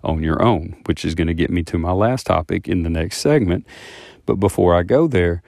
on 0.03 0.23
your 0.23 0.43
own, 0.43 0.77
which 0.87 1.05
is 1.05 1.15
going 1.15 1.29
to 1.29 1.35
get 1.35 1.51
me 1.51 1.63
to 1.65 1.79
my 1.79 1.93
last 1.93 2.27
topic 2.27 2.69
in 2.69 2.83
the 2.83 2.91
next 2.91 3.19
segment. 3.19 3.67
But 4.27 4.37
before 4.37 4.75
I 4.75 4.83
go 4.83 5.07
there, 5.07 5.43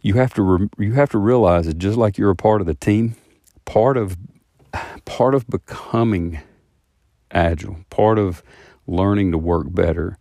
you 0.00 0.14
have 0.14 0.32
to 0.34 0.42
re- 0.42 0.68
you 0.78 0.92
have 0.92 1.10
to 1.10 1.18
realize 1.18 1.66
that 1.66 1.78
just 1.78 1.98
like 1.98 2.16
you're 2.16 2.30
a 2.30 2.36
part 2.36 2.60
of 2.60 2.66
the 2.66 2.74
team, 2.74 3.16
part 3.64 3.96
of 3.96 4.16
part 5.04 5.34
of 5.34 5.46
becoming 5.48 6.40
agile, 7.30 7.78
part 7.90 8.18
of 8.18 8.42
learning 8.86 9.32
to 9.32 9.38
work 9.38 9.66
better 9.70 10.18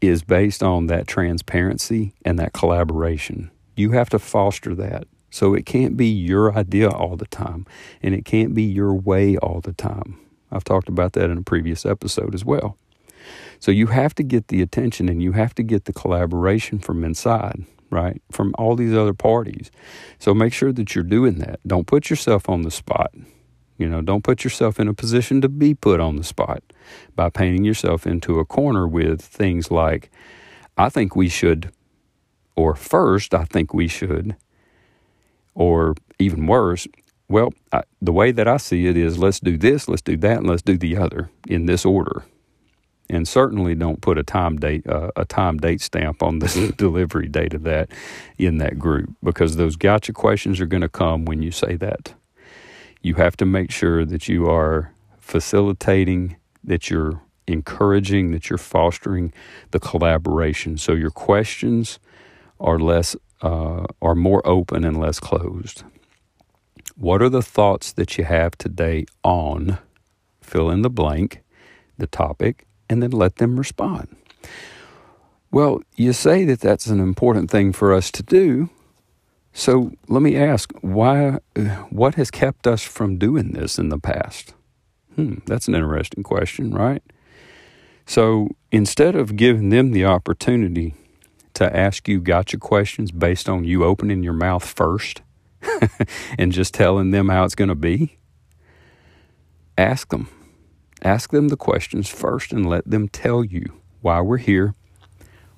is 0.00 0.22
based 0.22 0.62
on 0.62 0.86
that 0.86 1.06
transparency 1.06 2.12
and 2.24 2.38
that 2.38 2.52
collaboration 2.52 3.51
you 3.76 3.92
have 3.92 4.10
to 4.10 4.18
foster 4.18 4.74
that. 4.74 5.06
So 5.30 5.54
it 5.54 5.64
can't 5.64 5.96
be 5.96 6.08
your 6.08 6.54
idea 6.54 6.90
all 6.90 7.16
the 7.16 7.26
time, 7.26 7.66
and 8.02 8.14
it 8.14 8.26
can't 8.26 8.54
be 8.54 8.64
your 8.64 8.92
way 8.92 9.38
all 9.38 9.60
the 9.62 9.72
time. 9.72 10.18
I've 10.50 10.64
talked 10.64 10.88
about 10.88 11.14
that 11.14 11.30
in 11.30 11.38
a 11.38 11.42
previous 11.42 11.86
episode 11.86 12.34
as 12.34 12.44
well. 12.44 12.76
So 13.58 13.70
you 13.70 13.86
have 13.86 14.14
to 14.16 14.22
get 14.22 14.48
the 14.48 14.60
attention 14.60 15.08
and 15.08 15.22
you 15.22 15.32
have 15.32 15.54
to 15.54 15.62
get 15.62 15.84
the 15.86 15.92
collaboration 15.92 16.78
from 16.78 17.04
inside, 17.04 17.64
right? 17.90 18.20
From 18.30 18.54
all 18.58 18.76
these 18.76 18.94
other 18.94 19.14
parties. 19.14 19.70
So 20.18 20.34
make 20.34 20.52
sure 20.52 20.72
that 20.72 20.94
you're 20.94 21.04
doing 21.04 21.38
that. 21.38 21.60
Don't 21.66 21.86
put 21.86 22.10
yourself 22.10 22.48
on 22.48 22.62
the 22.62 22.70
spot. 22.70 23.12
You 23.78 23.88
know, 23.88 24.02
don't 24.02 24.24
put 24.24 24.44
yourself 24.44 24.78
in 24.78 24.88
a 24.88 24.94
position 24.94 25.40
to 25.40 25.48
be 25.48 25.74
put 25.74 26.00
on 26.00 26.16
the 26.16 26.24
spot 26.24 26.62
by 27.16 27.30
painting 27.30 27.64
yourself 27.64 28.06
into 28.06 28.38
a 28.38 28.44
corner 28.44 28.86
with 28.86 29.22
things 29.22 29.70
like, 29.70 30.10
I 30.76 30.88
think 30.88 31.16
we 31.16 31.28
should 31.28 31.72
or 32.56 32.74
first, 32.74 33.34
I 33.34 33.44
think 33.44 33.72
we 33.72 33.88
should, 33.88 34.36
or 35.54 35.94
even 36.18 36.46
worse, 36.46 36.86
well, 37.32 37.54
I, 37.72 37.82
the 38.02 38.12
way 38.12 38.30
that 38.30 38.46
I 38.46 38.58
see 38.58 38.86
it 38.86 38.96
is 38.96 39.18
let's 39.18 39.40
do 39.40 39.56
this, 39.56 39.88
let's 39.88 40.02
do 40.02 40.18
that, 40.18 40.38
and 40.38 40.46
let's 40.46 40.60
do 40.60 40.76
the 40.76 40.98
other 40.98 41.30
in 41.48 41.64
this 41.64 41.86
order. 41.86 42.24
And 43.08 43.26
certainly 43.26 43.74
don't 43.74 44.02
put 44.02 44.18
a 44.18 44.22
time 44.22 44.58
date 44.58 44.86
uh, 44.86 45.10
a 45.16 45.24
time 45.24 45.56
date 45.56 45.80
stamp 45.80 46.22
on 46.22 46.40
the 46.40 46.74
delivery 46.76 47.28
date 47.28 47.54
of 47.54 47.62
that 47.62 47.90
in 48.38 48.58
that 48.58 48.78
group 48.78 49.10
because 49.22 49.56
those 49.56 49.76
gotcha 49.76 50.12
questions 50.12 50.60
are 50.60 50.66
going 50.66 50.82
to 50.82 50.88
come 50.90 51.24
when 51.24 51.42
you 51.42 51.50
say 51.50 51.76
that. 51.76 52.14
You 53.02 53.14
have 53.14 53.36
to 53.38 53.46
make 53.46 53.70
sure 53.70 54.04
that 54.04 54.28
you 54.28 54.48
are 54.48 54.92
facilitating, 55.18 56.36
that 56.62 56.90
you're 56.90 57.20
encouraging, 57.46 58.30
that 58.32 58.50
you're 58.50 58.58
fostering 58.58 59.32
the 59.70 59.80
collaboration. 59.80 60.76
So 60.76 60.92
your 60.92 61.10
questions 61.10 61.98
are 62.62 62.78
less 62.78 63.16
uh, 63.42 63.84
are 64.00 64.14
more 64.14 64.46
open 64.46 64.84
and 64.84 64.98
less 64.98 65.18
closed. 65.18 65.82
What 66.96 67.20
are 67.20 67.28
the 67.28 67.42
thoughts 67.42 67.92
that 67.92 68.16
you 68.16 68.24
have 68.24 68.56
today 68.56 69.06
on 69.24 69.78
fill 70.40 70.70
in 70.70 70.82
the 70.82 70.90
blank, 70.90 71.42
the 71.98 72.06
topic, 72.06 72.66
and 72.88 73.02
then 73.02 73.10
let 73.10 73.36
them 73.36 73.58
respond? 73.58 74.14
Well, 75.50 75.82
you 75.96 76.12
say 76.12 76.44
that 76.44 76.60
that's 76.60 76.86
an 76.86 77.00
important 77.00 77.50
thing 77.50 77.72
for 77.72 77.92
us 77.92 78.10
to 78.12 78.22
do. 78.22 78.70
So 79.52 79.92
let 80.08 80.22
me 80.22 80.36
ask, 80.36 80.72
why? 80.80 81.40
What 81.90 82.14
has 82.14 82.30
kept 82.30 82.66
us 82.66 82.82
from 82.82 83.18
doing 83.18 83.52
this 83.52 83.78
in 83.78 83.90
the 83.90 83.98
past? 83.98 84.54
Hmm, 85.16 85.36
that's 85.46 85.68
an 85.68 85.74
interesting 85.74 86.22
question, 86.22 86.72
right? 86.72 87.02
So 88.06 88.48
instead 88.70 89.14
of 89.14 89.36
giving 89.36 89.68
them 89.68 89.90
the 89.90 90.06
opportunity 90.06 90.94
to 91.54 91.76
ask 91.76 92.08
you 92.08 92.20
gotcha 92.20 92.58
questions 92.58 93.10
based 93.10 93.48
on 93.48 93.64
you 93.64 93.84
opening 93.84 94.22
your 94.22 94.32
mouth 94.32 94.64
first 94.64 95.22
and 96.38 96.52
just 96.52 96.74
telling 96.74 97.10
them 97.10 97.28
how 97.28 97.44
it's 97.44 97.54
going 97.54 97.68
to 97.68 97.74
be? 97.74 98.18
Ask 99.76 100.10
them. 100.10 100.28
Ask 101.02 101.30
them 101.30 101.48
the 101.48 101.56
questions 101.56 102.08
first 102.08 102.52
and 102.52 102.68
let 102.68 102.88
them 102.88 103.08
tell 103.08 103.44
you 103.44 103.80
why 104.00 104.20
we're 104.20 104.36
here, 104.36 104.74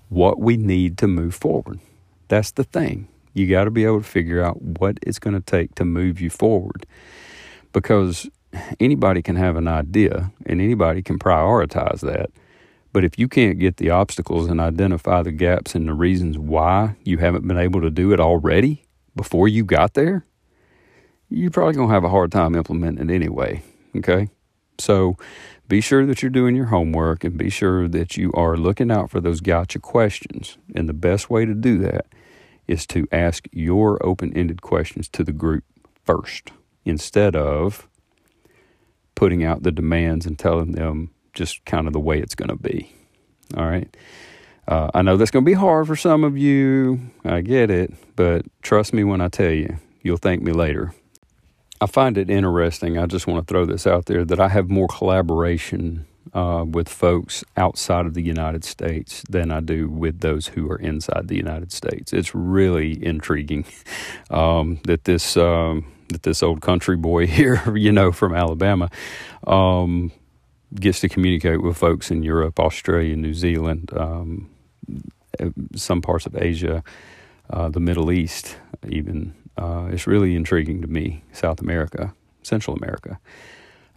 what 0.09 0.41
we 0.41 0.57
need 0.57 0.97
to 0.99 1.07
move 1.07 1.35
forward. 1.35 1.81
That's 2.29 2.53
the 2.53 2.65
thing. 2.65 3.09
You 3.35 3.49
got 3.49 3.65
to 3.65 3.71
be 3.71 3.85
able 3.85 4.01
to 4.01 4.09
figure 4.09 4.43
out 4.43 4.63
what 4.63 4.99
it's 5.03 5.19
going 5.19 5.35
to 5.35 5.41
take 5.41 5.75
to 5.75 5.85
move 5.85 6.21
you 6.21 6.31
forward 6.31 6.87
because 7.73 8.29
anybody 8.81 9.23
can 9.23 9.37
have 9.37 9.57
an 9.57 9.69
idea 9.69 10.33
and 10.47 10.61
anybody 10.61 11.03
can 11.03 11.19
prioritize 11.19 12.01
that. 12.01 12.31
But 12.95 13.05
if 13.05 13.19
you 13.19 13.27
can't 13.27 13.59
get 13.59 13.79
the 13.79 13.91
obstacles 13.91 14.49
and 14.49 14.61
identify 14.61 15.23
the 15.23 15.33
gaps 15.33 15.75
and 15.75 15.89
the 15.89 15.95
reasons 15.95 16.39
why 16.39 16.95
you 17.03 17.19
haven't 17.19 17.47
been 17.47 17.59
able 17.59 17.81
to 17.81 17.91
do 17.91 18.13
it 18.13 18.21
already 18.21 18.87
before 19.17 19.49
you 19.49 19.65
got 19.65 19.95
there, 19.95 20.25
you're 21.29 21.51
probably 21.51 21.75
going 21.75 21.89
to 21.89 21.93
have 21.93 22.05
a 22.05 22.09
hard 22.09 22.31
time 22.31 22.55
implementing 22.55 23.11
it 23.11 23.13
anyway. 23.13 23.65
Okay? 23.97 24.29
So 24.79 25.17
be 25.67 25.81
sure 25.81 26.07
that 26.07 26.23
you're 26.23 26.31
doing 26.31 26.55
your 26.55 26.67
homework 26.67 27.25
and 27.25 27.37
be 27.37 27.51
sure 27.51 27.89
that 27.89 28.17
you 28.17 28.31
are 28.33 28.57
looking 28.57 28.93
out 28.93 29.11
for 29.11 29.21
those 29.21 29.41
gotcha 29.41 29.81
questions. 29.81 30.57
And 30.77 30.89
the 30.89 30.95
best 30.95 31.29
way 31.29 31.45
to 31.45 31.55
do 31.55 31.79
that 31.79 32.07
is 32.69 32.87
to 32.87 33.09
ask 33.11 33.49
your 33.51 33.99
open 34.07 34.33
ended 34.37 34.63
questions 34.63 35.09
to 35.09 35.25
the 35.25 35.33
group 35.33 35.65
first 36.05 36.53
instead 36.85 37.35
of 37.35 37.89
putting 39.17 39.43
out 39.43 39.65
the 39.65 39.73
demands 39.73 40.27
and 40.27 40.39
telling 40.39 40.73
them 40.73 41.11
just 41.35 41.65
kind 41.65 41.87
of 41.87 41.93
the 41.93 42.01
way 42.01 42.19
it's 42.19 42.35
going 42.35 42.51
to 42.51 42.57
be. 42.57 42.93
All 43.57 43.67
right. 43.67 43.95
Uh, 44.67 44.91
I 44.95 45.03
know 45.03 45.17
that's 45.17 45.31
going 45.31 45.45
to 45.45 45.51
be 45.51 45.55
hard 45.55 45.87
for 45.87 45.97
some 45.97 46.25
of 46.25 46.39
you. 46.39 47.11
I 47.25 47.43
get 47.43 47.71
it. 47.71 47.93
But 48.17 48.47
trust 48.63 48.95
me 48.95 49.05
when 49.05 49.21
I 49.21 49.29
tell 49.29 49.51
you, 49.51 49.77
you'll 50.03 50.17
thank 50.17 50.43
me 50.43 50.53
later. 50.53 50.95
I 51.81 51.87
find 51.87 52.17
it 52.17 52.31
interesting. 52.31 52.97
I 52.97 53.07
just 53.07 53.27
want 53.27 53.47
to 53.47 53.53
throw 53.53 53.67
this 53.67 53.87
out 53.87 54.07
there 54.07 54.25
that 54.25 54.41
I 54.41 54.49
have 54.49 54.71
more 54.71 54.89
collaboration 54.89 56.07
uh, 56.33 56.65
with 56.67 56.89
folks 56.89 57.45
outside 57.57 58.07
of 58.07 58.15
the 58.15 58.23
United 58.23 58.65
States 58.65 59.23
than 59.29 59.51
I 59.51 59.61
do 59.61 59.89
with 59.89 60.21
those 60.21 60.49
who 60.49 60.71
are 60.71 60.79
inside 60.79 61.29
the 61.29 61.37
United 61.37 61.73
States. 61.73 62.13
It's 62.13 62.35
really 62.35 63.05
intriguing 63.05 63.67
um, 64.31 64.81
that 64.85 65.05
this 65.05 65.37
um, 65.37 65.93
that 66.09 66.23
this 66.23 66.43
old 66.43 66.61
country 66.61 66.97
boy 66.97 67.27
here, 67.29 67.77
you 67.77 67.93
know, 67.93 68.13
from 68.13 68.35
Alabama, 68.35 68.91
um, 69.47 70.13
gets 70.77 71.01
to 71.01 71.09
communicate 71.09 71.63
with 71.63 71.77
folks 71.77 72.11
in 72.11 72.23
Europe, 72.23 72.59
Australia, 72.59 73.17
New 73.17 73.35
Zealand, 73.35 73.91
um, 73.97 74.51
some 75.75 76.03
parts 76.03 76.27
of 76.27 76.37
Asia, 76.37 76.83
uh, 77.51 77.69
the 77.69 77.81
Middle 77.81 78.11
East, 78.11 78.57
even. 78.89 79.35
Uh, 79.57 79.89
it's 79.91 80.07
really 80.07 80.35
intriguing 80.35 80.81
to 80.83 80.89
me, 80.89 81.23
South 81.33 81.61
America, 81.61 82.13
Central 82.43 82.77
America. 82.77 83.21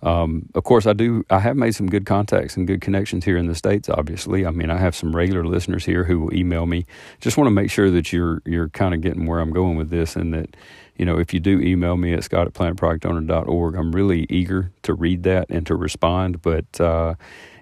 Um, 0.03 0.47
of 0.53 0.63
course, 0.63 0.85
I 0.85 0.93
do. 0.93 1.23
I 1.31 1.39
have 1.39 1.55
made 1.55 1.73
some 1.73 1.87
good 1.87 2.05
contacts 2.05 2.55
and 2.55 2.67
good 2.67 2.81
connections 2.81 3.25
here 3.25 3.37
in 3.37 3.47
the 3.47 3.55
states. 3.55 3.89
Obviously, 3.89 4.45
I 4.45 4.51
mean, 4.51 4.69
I 4.69 4.77
have 4.77 4.95
some 4.95 5.15
regular 5.15 5.43
listeners 5.43 5.85
here 5.85 6.03
who 6.03 6.19
will 6.19 6.33
email 6.35 6.67
me. 6.67 6.85
Just 7.19 7.35
want 7.35 7.47
to 7.47 7.51
make 7.51 7.71
sure 7.71 7.89
that 7.89 8.13
you're 8.13 8.43
you're 8.45 8.69
kind 8.69 8.93
of 8.93 9.01
getting 9.01 9.25
where 9.25 9.39
I'm 9.39 9.51
going 9.51 9.75
with 9.75 9.89
this, 9.89 10.15
and 10.15 10.33
that 10.35 10.55
you 10.97 11.05
know 11.05 11.17
if 11.17 11.33
you 11.33 11.39
do 11.39 11.59
email 11.59 11.97
me 11.97 12.13
at 12.13 12.23
scott 12.23 12.47
at 12.47 12.53
planetproductowner.org, 12.53 13.75
I'm 13.75 13.91
really 13.91 14.25
eager 14.29 14.71
to 14.83 14.93
read 14.93 15.23
that 15.23 15.49
and 15.49 15.65
to 15.67 15.75
respond. 15.75 16.41
But 16.41 16.79
uh, 16.79 17.15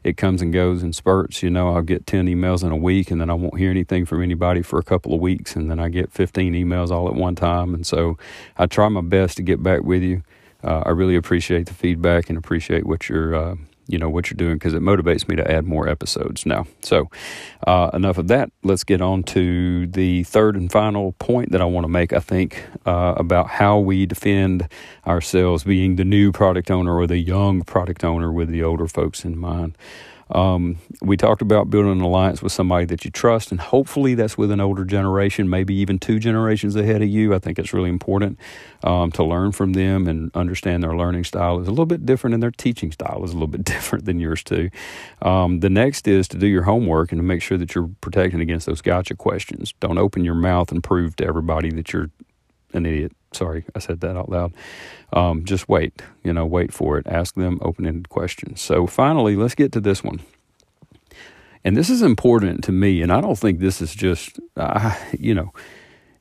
it 0.04 0.18
comes 0.18 0.42
and 0.42 0.54
goes 0.54 0.84
in 0.84 0.94
spurts. 0.94 1.42
You 1.42 1.50
know, 1.50 1.76
I'll 1.76 1.82
get 1.82 2.06
10 2.06 2.28
emails 2.28 2.64
in 2.64 2.72
a 2.72 2.78
week 2.78 3.10
and 3.10 3.20
then 3.20 3.30
I 3.30 3.34
won't 3.34 3.58
hear 3.58 3.72
anything 3.72 4.06
from 4.06 4.22
anybody 4.22 4.62
for 4.62 4.78
a 4.78 4.84
couple 4.84 5.16
of 5.16 5.20
weeks. 5.20 5.56
And 5.56 5.70
then 5.70 5.80
I 5.80 5.90
get 5.90 6.12
15 6.12 6.54
emails 6.54 6.92
all 6.92 7.08
at 7.08 7.16
one 7.16 7.34
time. 7.34 7.74
And 7.74 7.88
so 7.88 8.16
I 8.56 8.68
try 8.68 8.88
my 8.88 9.02
best 9.02 9.36
to 9.38 9.44
get 9.44 9.64
back 9.64 9.82
with 9.82 10.04
you 10.04 10.22
uh, 10.66 10.82
I 10.86 10.90
really 10.90 11.16
appreciate 11.16 11.68
the 11.68 11.74
feedback 11.74 12.28
and 12.28 12.38
appreciate 12.38 12.86
what 12.86 13.08
you're, 13.08 13.36
uh, 13.36 13.56
you 13.88 13.98
know, 13.98 14.10
what 14.10 14.30
you're 14.30 14.36
doing 14.36 14.56
because 14.56 14.74
it 14.74 14.82
motivates 14.82 15.28
me 15.28 15.36
to 15.36 15.52
add 15.52 15.66
more 15.66 15.88
episodes 15.88 16.46
now. 16.46 16.66
So, 16.82 17.10
uh, 17.68 17.92
enough 17.94 18.18
of 18.18 18.28
that. 18.30 18.52
Let's 18.64 18.84
get 18.84 19.02
on 19.02 19.24
to 19.24 19.88
the 19.88 20.24
third 20.24 20.56
and 20.56 20.72
final 20.72 21.14
point 21.14 21.52
that 21.52 21.62
I 21.62 21.66
want 21.66 21.84
to 21.84 21.90
make. 21.90 22.14
I 22.14 22.20
think 22.20 22.64
uh, 22.86 23.14
about 23.18 23.48
how 23.48 23.80
we 23.80 24.06
defend 24.06 24.68
ourselves, 25.06 25.64
being 25.64 25.96
the 25.96 26.06
new 26.06 26.32
product 26.32 26.72
owner 26.72 26.96
or 26.96 27.08
the 27.08 27.18
young 27.18 27.62
product 27.64 28.04
owner 28.04 28.32
with 28.32 28.50
the 28.50 28.64
older 28.64 28.88
folks 28.88 29.24
in 29.24 29.38
mind. 29.38 29.78
Um, 30.32 30.78
we 31.02 31.18
talked 31.18 31.42
about 31.42 31.70
building 31.70 31.92
an 31.92 32.02
alliance 32.02 32.42
with 32.42 32.52
somebody 32.52 32.86
that 32.86 33.06
you 33.06 33.12
trust, 33.12 33.52
and 33.52 33.62
hopefully 33.62 34.16
that's 34.16 34.38
with 34.38 34.52
an 34.52 34.60
older 34.60 34.84
generation, 34.84 35.50
maybe 35.50 35.76
even 35.76 36.00
two 36.00 36.20
generations 36.20 36.76
ahead 36.76 37.02
of 37.02 37.08
you. 37.08 37.34
I 37.34 37.40
think 37.40 37.60
it's 37.60 37.74
really 37.74 37.90
important 37.90 38.40
um, 38.84 39.12
to 39.12 39.24
learn 39.24 39.52
from 39.52 39.74
them 39.74 40.08
and 40.08 40.32
understand 40.36 40.84
their 40.84 40.96
learning 40.96 41.26
style 41.26 41.60
is 41.60 41.68
a 41.68 41.72
little 41.72 41.86
bit 41.86 42.06
different, 42.06 42.34
and 42.34 42.42
their 42.42 42.52
teaching 42.52 42.92
style 42.92 43.24
is 43.24 43.32
a 43.32 43.34
little 43.34 43.48
bit 43.48 43.64
different 43.66 44.06
than 44.06 44.20
yours 44.20 44.44
too. 44.44 44.70
Um, 45.22 45.60
the 45.60 45.70
next 45.70 46.08
is 46.08 46.28
to 46.30 46.38
do 46.38 46.48
your 46.48 46.64
homework 46.64 47.12
and 47.12 47.20
to 47.20 47.24
make 47.24 47.42
sure 47.42 47.58
that 47.58 47.76
you're 47.76 47.90
protecting 48.02 48.42
against 48.42 48.66
those 48.66 48.82
gotcha 48.82 49.16
questions. 49.16 49.74
Don't 49.80 49.98
open 49.98 50.26
your 50.26 50.36
mouth 50.36 50.72
and 50.72 50.84
prove 50.84 51.16
to 51.18 51.26
everybody 51.26 51.70
that 51.72 51.94
you're 51.94 52.10
an 52.74 52.86
idiot. 52.86 53.12
Sorry, 53.36 53.66
I 53.76 53.80
said 53.80 54.00
that 54.02 54.16
out 54.18 54.30
loud. 54.30 54.54
Um, 55.14 55.46
just 55.46 55.70
wait, 55.70 56.02
you 56.24 56.34
know, 56.34 56.46
wait 56.46 56.74
for 56.74 56.98
it. 56.98 57.08
Ask 57.08 57.36
them 57.36 57.60
open 57.62 57.86
ended 57.86 58.10
questions. 58.10 58.62
So, 58.62 58.88
finally, 58.88 59.36
let's 59.36 59.56
get 59.56 59.72
to 59.74 59.82
this 59.82 60.04
one. 60.04 60.22
And 61.64 61.76
this 61.76 61.90
is 61.90 62.02
important 62.02 62.64
to 62.66 62.72
me, 62.72 63.02
and 63.02 63.12
I 63.12 63.22
don't 63.22 63.38
think 63.40 63.60
this 63.60 63.82
is 63.82 63.96
just, 63.96 64.40
uh, 64.56 64.96
you 65.20 65.34
know, 65.34 65.52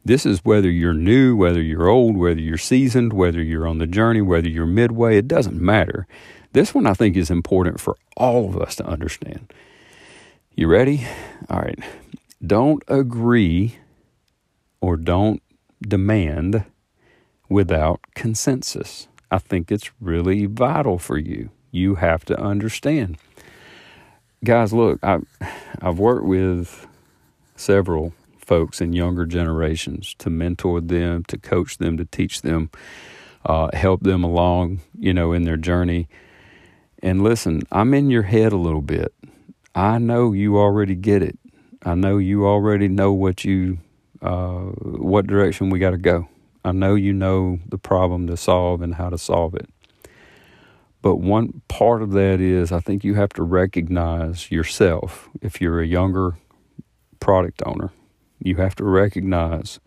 this 0.04 0.26
is 0.26 0.44
whether 0.44 0.70
you're 0.70 0.94
new, 0.94 1.36
whether 1.36 1.62
you're 1.62 1.88
old, 1.88 2.16
whether 2.16 2.40
you're 2.40 2.58
seasoned, 2.58 3.12
whether 3.12 3.42
you're 3.42 3.66
on 3.66 3.78
the 3.78 3.86
journey, 3.86 4.20
whether 4.20 4.48
you're 4.48 4.66
midway, 4.66 5.16
it 5.16 5.28
doesn't 5.28 5.60
matter. 5.60 6.06
This 6.52 6.74
one 6.74 6.86
I 6.86 6.94
think 6.94 7.16
is 7.16 7.30
important 7.30 7.80
for 7.80 7.96
all 8.16 8.48
of 8.48 8.56
us 8.60 8.76
to 8.76 8.86
understand. 8.86 9.52
You 10.54 10.68
ready? 10.68 11.06
All 11.50 11.60
right. 11.60 11.78
Don't 12.46 12.82
agree 12.86 13.76
or 14.80 14.96
don't 14.96 15.42
demand 15.80 16.64
without 17.48 18.00
consensus. 18.14 19.08
I 19.30 19.38
think 19.38 19.70
it's 19.70 19.90
really 20.00 20.46
vital 20.46 20.98
for 20.98 21.18
you. 21.18 21.50
You 21.70 21.96
have 21.96 22.24
to 22.26 22.40
understand. 22.40 23.18
Guys, 24.44 24.72
look, 24.72 25.02
I, 25.02 25.20
I've 25.80 25.98
worked 25.98 26.26
with 26.26 26.86
several 27.56 28.12
folks 28.38 28.80
in 28.80 28.92
younger 28.92 29.26
generations 29.26 30.14
to 30.18 30.30
mentor 30.30 30.80
them, 30.80 31.24
to 31.24 31.38
coach 31.38 31.78
them, 31.78 31.96
to 31.96 32.04
teach 32.04 32.42
them, 32.42 32.70
uh, 33.44 33.70
help 33.72 34.02
them 34.02 34.22
along, 34.22 34.80
you 34.98 35.14
know, 35.14 35.32
in 35.32 35.44
their 35.44 35.56
journey. 35.56 36.08
And 37.02 37.22
listen, 37.22 37.62
I'm 37.72 37.94
in 37.94 38.10
your 38.10 38.22
head 38.22 38.52
a 38.52 38.56
little 38.56 38.82
bit. 38.82 39.12
I 39.74 39.98
know 39.98 40.32
you 40.32 40.58
already 40.58 40.94
get 40.94 41.22
it. 41.22 41.38
I 41.82 41.94
know 41.94 42.18
you 42.18 42.46
already 42.46 42.88
know 42.88 43.12
what 43.12 43.44
you 43.44 43.78
uh, 44.22 44.60
what 44.60 45.26
direction 45.26 45.68
we 45.68 45.78
got 45.78 45.90
to 45.90 45.98
go. 45.98 46.28
I 46.64 46.72
know 46.72 46.94
you 46.94 47.12
know 47.12 47.58
the 47.68 47.78
problem 47.78 48.26
to 48.28 48.36
solve 48.36 48.80
and 48.80 48.94
how 48.94 49.10
to 49.10 49.18
solve 49.18 49.54
it. 49.54 49.68
But 51.02 51.16
one 51.16 51.60
part 51.68 52.00
of 52.00 52.12
that 52.12 52.40
is 52.40 52.72
I 52.72 52.80
think 52.80 53.04
you 53.04 53.14
have 53.14 53.28
to 53.34 53.42
recognize 53.42 54.50
yourself. 54.50 55.28
If 55.42 55.60
you're 55.60 55.80
a 55.80 55.86
younger 55.86 56.36
product 57.20 57.62
owner, 57.66 57.90
you 58.38 58.56
have 58.56 58.74
to 58.76 58.84
recognize 58.84 59.80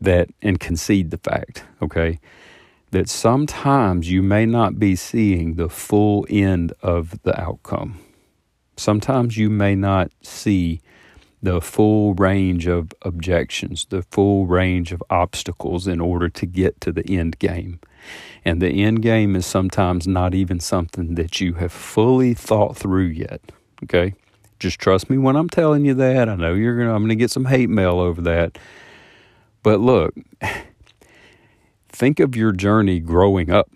that 0.00 0.28
and 0.40 0.60
concede 0.60 1.10
the 1.10 1.18
fact, 1.18 1.64
okay, 1.82 2.20
that 2.92 3.08
sometimes 3.08 4.10
you 4.10 4.22
may 4.22 4.46
not 4.46 4.78
be 4.78 4.94
seeing 4.94 5.54
the 5.54 5.68
full 5.68 6.24
end 6.30 6.72
of 6.80 7.20
the 7.24 7.38
outcome. 7.40 7.98
Sometimes 8.76 9.36
you 9.36 9.50
may 9.50 9.74
not 9.74 10.12
see 10.22 10.80
the 11.44 11.60
full 11.60 12.14
range 12.14 12.66
of 12.66 12.92
objections, 13.02 13.86
the 13.90 14.02
full 14.02 14.46
range 14.46 14.92
of 14.92 15.02
obstacles 15.10 15.86
in 15.86 16.00
order 16.00 16.30
to 16.30 16.46
get 16.46 16.80
to 16.80 16.90
the 16.90 17.04
end 17.06 17.38
game. 17.38 17.78
And 18.46 18.62
the 18.62 18.82
end 18.82 19.02
game 19.02 19.36
is 19.36 19.44
sometimes 19.44 20.06
not 20.06 20.34
even 20.34 20.58
something 20.58 21.16
that 21.16 21.42
you 21.42 21.54
have 21.54 21.70
fully 21.70 22.32
thought 22.32 22.78
through 22.78 23.08
yet. 23.08 23.42
Okay? 23.82 24.14
Just 24.58 24.78
trust 24.78 25.10
me 25.10 25.18
when 25.18 25.36
I'm 25.36 25.50
telling 25.50 25.84
you 25.84 25.92
that. 25.92 26.30
I 26.30 26.34
know 26.34 26.54
you're 26.54 26.78
gonna 26.78 26.94
I'm 26.94 27.02
gonna 27.02 27.14
get 27.14 27.30
some 27.30 27.44
hate 27.44 27.68
mail 27.68 28.00
over 28.00 28.22
that. 28.22 28.56
But 29.62 29.80
look, 29.80 30.14
think 31.90 32.20
of 32.20 32.34
your 32.34 32.52
journey 32.52 33.00
growing 33.00 33.50
up. 33.50 33.68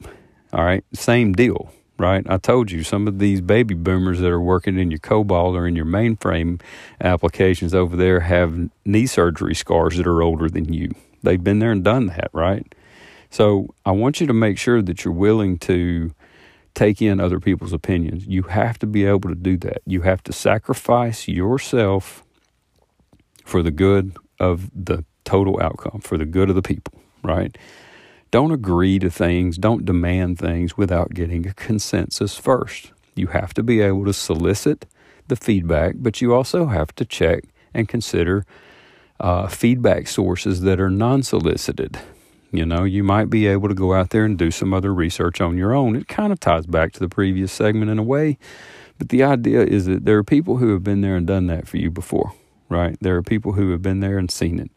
All 0.55 0.65
right? 0.65 0.85
Same 0.95 1.35
deal 1.35 1.71
right? 1.99 2.25
I 2.29 2.37
told 2.39 2.71
you 2.71 2.83
some 2.83 3.09
of 3.09 3.19
these 3.19 3.41
baby 3.41 3.75
boomers 3.75 4.21
that 4.21 4.31
are 4.31 4.41
working 4.41 4.79
in 4.79 4.91
your 4.91 5.01
COBOL 5.01 5.55
or 5.55 5.67
in 5.67 5.77
your 5.77 5.85
mainframe 5.85 6.61
applications 7.01 7.75
over 7.75 7.97
there 7.97 8.21
have 8.21 8.71
knee 8.85 9.07
surgery 9.07 9.55
scars 9.55 9.97
that 9.97 10.07
are 10.07 10.23
older 10.23 10.49
than 10.49 10.73
you. 10.73 10.91
They've 11.23 11.43
been 11.43 11.59
there 11.59 11.73
and 11.73 11.83
done 11.83 12.07
that, 12.07 12.31
right? 12.33 12.75
So 13.31 13.75
I 13.85 13.91
want 13.91 14.21
you 14.21 14.27
to 14.27 14.33
make 14.33 14.59
sure 14.59 14.81
that 14.81 15.05
you're 15.05 15.13
willing 15.13 15.59
to 15.61 16.15
take 16.75 17.03
in 17.03 17.19
other 17.19 17.41
people's 17.41 17.73
opinions. 17.73 18.27
You 18.27 18.45
have 18.45 18.79
to 18.79 18.87
be 18.87 19.05
able 19.05 19.29
to 19.29 19.35
do 19.35 19.57
that. 19.59 19.83
You 19.85 20.03
have 20.03 20.23
to 20.25 20.33
sacrifice 20.33 21.27
yourself 21.27 22.23
for 23.45 23.63
the 23.63 23.71
good 23.71 24.17
of 24.39 24.71
the 24.73 25.05
total 25.25 25.61
outcome, 25.61 26.01
for 26.01 26.17
the 26.17 26.25
good 26.25 26.49
of 26.49 26.55
the 26.55 26.63
people, 26.63 27.01
right? 27.23 27.57
Don't 28.31 28.53
agree 28.53 28.99
to 28.99 29.11
things, 29.11 29.57
don't 29.57 29.85
demand 29.87 30.39
things 30.39 30.77
without 30.77 31.15
getting 31.15 31.47
a 31.47 31.55
consensus 31.55 32.37
first. 32.37 32.93
You 33.15 33.29
have 33.29 33.55
to 33.55 33.63
be 33.63 33.81
able 33.81 34.05
to 34.05 34.13
solicit 34.13 34.87
the 35.29 35.37
feedback, 35.37 35.95
but 35.99 36.21
you 36.21 36.35
also 36.35 36.67
have 36.67 36.95
to 36.97 37.05
check 37.05 37.45
and 37.73 37.89
consider 37.89 38.45
uh, 39.21 39.49
feedback 39.49 40.09
sources 40.09 40.61
that 40.63 40.81
are 40.81 40.91
non 40.91 41.23
solicited. 41.23 41.99
You 42.53 42.65
know, 42.65 42.85
you 42.85 43.03
might 43.03 43.29
be 43.29 43.47
able 43.47 43.69
to 43.69 43.75
go 43.75 43.93
out 43.95 44.11
there 44.11 44.25
and 44.25 44.39
do 44.39 44.51
some 44.51 44.73
other 44.73 44.93
research 44.93 45.41
on 45.41 45.59
your 45.59 45.75
own. 45.75 45.97
It 45.97 46.09
kind 46.09 46.33
of 46.33 46.41
ties 46.41 46.67
back 46.67 46.93
to 46.93 47.01
the 47.01 47.09
previous 47.09 47.53
segment 47.53 47.91
in 47.91 47.99
a 47.99 48.03
way, 48.03 48.39
but 48.99 49.11
the 49.11 49.23
idea 49.23 49.63
is 49.63 49.87
that 49.87 50.05
there 50.05 50.17
are 50.17 50.25
people 50.25 50.57
who 50.59 50.73
have 50.73 50.83
been 50.83 51.01
there 51.03 51.17
and 51.17 51.27
done 51.27 51.47
that 51.47 51.69
for 51.69 51.77
you 51.77 51.91
before, 51.91 52.33
right? 52.69 52.97
There 53.01 53.17
are 53.17 53.23
people 53.23 53.53
who 53.53 53.71
have 53.71 53.83
been 53.83 54.01
there 54.01 54.19
and 54.19 54.31
seen 54.31 54.59
it. 54.59 54.71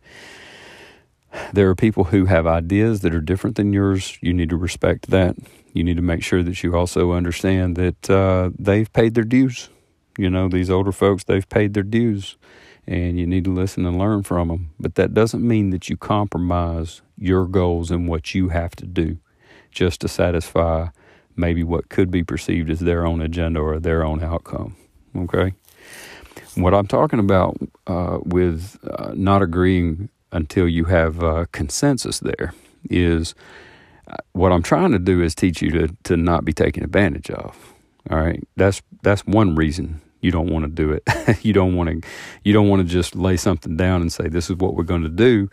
There 1.54 1.70
are 1.70 1.76
people 1.76 2.06
who 2.06 2.26
have 2.26 2.48
ideas 2.48 3.02
that 3.02 3.16
are 3.16 3.22
different 3.22 3.56
than 3.56 3.74
yours. 3.74 4.18
You 4.22 4.34
need 4.34 4.50
to 4.50 4.58
respect 4.58 5.10
that. 5.10 5.36
You 5.74 5.84
need 5.84 5.96
to 5.96 6.02
make 6.02 6.24
sure 6.24 6.44
that 6.44 6.64
you 6.64 6.76
also 6.76 7.14
understand 7.14 7.76
that 7.78 8.10
uh, 8.10 8.50
they've 8.58 8.92
paid 8.92 9.14
their 9.14 9.24
dues. 9.24 9.70
You 10.18 10.30
know, 10.30 10.50
these 10.50 10.70
older 10.70 10.92
folks, 10.92 11.24
they've 11.24 11.48
paid 11.48 11.74
their 11.74 11.84
dues 11.84 12.38
and 12.88 13.20
you 13.20 13.26
need 13.26 13.46
to 13.46 13.54
listen 13.54 13.86
and 13.86 13.98
learn 13.98 14.24
from 14.24 14.50
them. 14.50 14.72
But 14.80 14.96
that 14.96 15.14
doesn't 15.14 15.46
mean 15.46 15.70
that 15.70 15.90
you 15.90 15.98
compromise 15.98 17.02
your 17.18 17.46
goals 17.46 17.92
and 17.92 18.08
what 18.08 18.34
you 18.36 18.50
have 18.50 18.76
to 18.78 18.86
do 18.86 19.18
just 19.72 20.02
to 20.02 20.08
satisfy 20.08 20.88
maybe 21.36 21.64
what 21.64 21.90
could 21.90 22.12
be 22.12 22.24
perceived 22.24 22.70
as 22.70 22.80
their 22.80 23.06
own 23.06 23.22
agenda 23.22 23.60
or 23.60 23.80
their 23.80 24.04
own 24.04 24.24
outcome. 24.24 24.76
Okay? 25.16 25.54
What 26.56 26.74
I'm 26.74 26.88
talking 26.88 27.20
about 27.20 27.58
uh, 27.88 28.20
with 28.24 28.78
uh, 28.84 29.14
not 29.16 29.42
agreeing 29.42 30.10
until 30.32 30.68
you 30.68 30.86
have 30.86 31.24
uh, 31.24 31.46
consensus 31.52 32.20
there 32.20 32.54
is 32.90 33.36
uh, 34.08 34.18
what 34.34 34.52
I'm 34.52 34.64
trying 34.64 34.92
to 34.92 35.00
do 35.00 35.22
is 35.22 35.36
teach 35.36 35.62
you 35.62 35.72
to, 35.72 35.96
to 36.04 36.18
not 36.18 36.46
be 36.46 36.54
taken 36.54 36.84
advantage 36.84 37.30
of. 37.30 37.74
All 38.10 38.20
right, 38.20 38.44
that's 38.56 38.82
that's 39.04 39.26
one 39.28 39.56
reason 39.56 40.02
you 40.22 40.32
don't 40.32 40.48
want 40.48 40.66
to 40.66 40.70
do 40.70 40.92
it. 40.92 41.44
you 41.46 41.54
don't 41.54 41.76
want 41.76 41.90
to 41.90 42.10
you 42.44 42.54
don't 42.54 42.68
want 42.68 42.82
to 42.82 42.88
just 42.88 43.16
lay 43.16 43.38
something 43.38 43.78
down 43.78 44.02
and 44.02 44.12
say 44.12 44.28
this 44.28 44.50
is 44.50 44.56
what 44.58 44.76
we're 44.76 44.84
going 44.84 45.04
to 45.04 45.10
do 45.10 45.50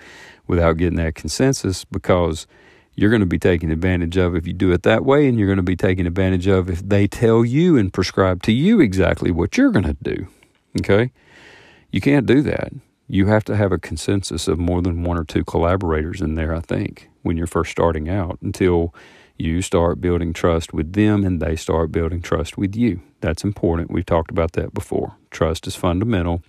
without 0.46 0.78
getting 0.78 0.96
that 0.96 1.14
consensus 1.14 1.84
because 1.84 2.46
you're 2.94 3.10
going 3.10 3.20
to 3.20 3.26
be 3.26 3.38
taken 3.38 3.70
advantage 3.70 4.16
of 4.16 4.34
if 4.34 4.46
you 4.46 4.52
do 4.52 4.72
it 4.72 4.82
that 4.82 5.04
way 5.04 5.28
and 5.28 5.38
you're 5.38 5.46
going 5.46 5.58
to 5.58 5.62
be 5.62 5.76
taken 5.76 6.06
advantage 6.06 6.48
of 6.48 6.68
if 6.68 6.80
they 6.80 7.06
tell 7.06 7.44
you 7.44 7.76
and 7.76 7.92
prescribe 7.92 8.42
to 8.42 8.50
you 8.50 8.80
exactly 8.80 9.30
what 9.30 9.56
you're 9.56 9.70
going 9.70 9.84
to 9.84 9.96
do. 10.02 10.26
Okay? 10.80 11.12
You 11.92 12.00
can't 12.00 12.26
do 12.26 12.42
that. 12.42 12.72
You 13.08 13.26
have 13.26 13.44
to 13.44 13.56
have 13.56 13.72
a 13.72 13.78
consensus 13.78 14.48
of 14.48 14.58
more 14.58 14.82
than 14.82 15.02
one 15.02 15.18
or 15.18 15.24
two 15.24 15.42
collaborators 15.42 16.20
in 16.20 16.34
there, 16.34 16.54
I 16.54 16.60
think, 16.60 17.08
when 17.22 17.36
you're 17.38 17.46
first 17.46 17.70
starting 17.70 18.08
out 18.08 18.38
until 18.42 18.94
you 19.38 19.62
start 19.62 20.00
building 20.00 20.32
trust 20.32 20.74
with 20.74 20.92
them 20.92 21.24
and 21.24 21.40
they 21.40 21.56
start 21.56 21.90
building 21.90 22.20
trust 22.20 22.58
with 22.58 22.76
you. 22.76 23.00
That's 23.20 23.44
important. 23.44 23.90
We've 23.90 24.04
talked 24.04 24.30
about 24.30 24.52
that 24.52 24.74
before. 24.74 25.16
Trust 25.30 25.66
is 25.66 25.74
fundamental 25.74 26.42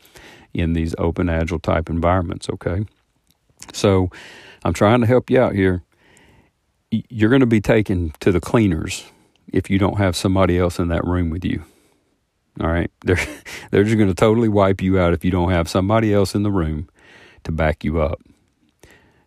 in 0.54 0.74
these 0.74 0.96
open, 0.98 1.30
agile 1.30 1.60
type 1.60 1.90
environments, 1.90 2.50
okay? 2.50 2.86
So 3.72 4.10
I'm 4.66 4.74
trying 4.74 5.02
to 5.02 5.08
help 5.08 5.30
you 5.30 5.40
out 5.40 5.54
here. 5.54 5.84
You're 6.92 7.30
going 7.30 7.42
to 7.42 7.46
be 7.46 7.62
taken 7.62 8.14
to 8.20 8.32
the 8.32 8.42
cleaners 8.42 9.06
if 9.54 9.70
you 9.70 9.78
don't 9.78 9.98
have 9.98 10.16
somebody 10.16 10.58
else 10.58 10.80
in 10.80 10.88
that 10.90 11.06
room 11.06 11.30
with 11.30 11.46
you. 11.46 11.64
All 12.60 12.68
right? 12.68 12.92
They're, 13.06 13.20
they're 13.72 13.84
just 13.84 13.98
going 13.98 14.10
to 14.10 14.16
totally 14.16 14.50
wipe 14.50 14.82
you 14.82 15.00
out 15.00 15.14
if 15.14 15.24
you 15.24 15.32
don't 15.32 15.52
have 15.52 15.70
somebody 15.70 16.14
else 16.14 16.36
in 16.36 16.44
the 16.44 16.52
room 16.52 16.90
to 17.44 17.52
back 17.52 17.84
you 17.84 18.02
up. 18.02 18.22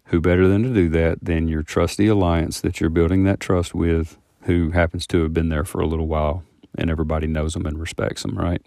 Who 0.07 0.21
better 0.21 0.47
than 0.47 0.63
to 0.65 0.75
do 0.75 0.91
that 0.91 1.25
than 1.25 1.49
your 1.49 1.63
trusty 1.63 2.07
alliance 2.07 2.61
that 2.61 2.81
you're 2.81 2.91
building 2.91 3.25
that 3.25 3.41
trust 3.41 3.75
with, 3.75 4.19
who 4.43 4.71
happens 4.71 5.07
to 5.09 5.23
have 5.23 5.33
been 5.33 5.49
there 5.49 5.65
for 5.65 5.81
a 5.81 5.87
little 5.87 6.07
while 6.07 6.45
and 6.77 6.91
everybody 6.91 7.27
knows 7.27 7.55
them 7.55 7.67
and 7.67 7.79
respects 7.79 8.23
them, 8.23 8.37
right? 8.37 8.63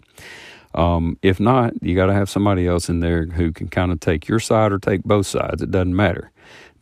Um, 0.74 1.18
if 1.22 1.40
not, 1.40 1.72
you 1.82 1.94
got 1.94 2.06
to 2.06 2.12
have 2.14 2.28
somebody 2.28 2.66
else 2.66 2.88
in 2.88 3.00
there 3.00 3.26
who 3.26 3.52
can 3.52 3.68
kind 3.68 3.92
of 3.92 4.00
take 4.00 4.28
your 4.28 4.40
side 4.40 4.72
or 4.72 4.78
take 4.78 5.04
both 5.04 5.26
sides. 5.26 5.62
It 5.62 5.70
doesn't 5.70 5.96
matter. 5.96 6.30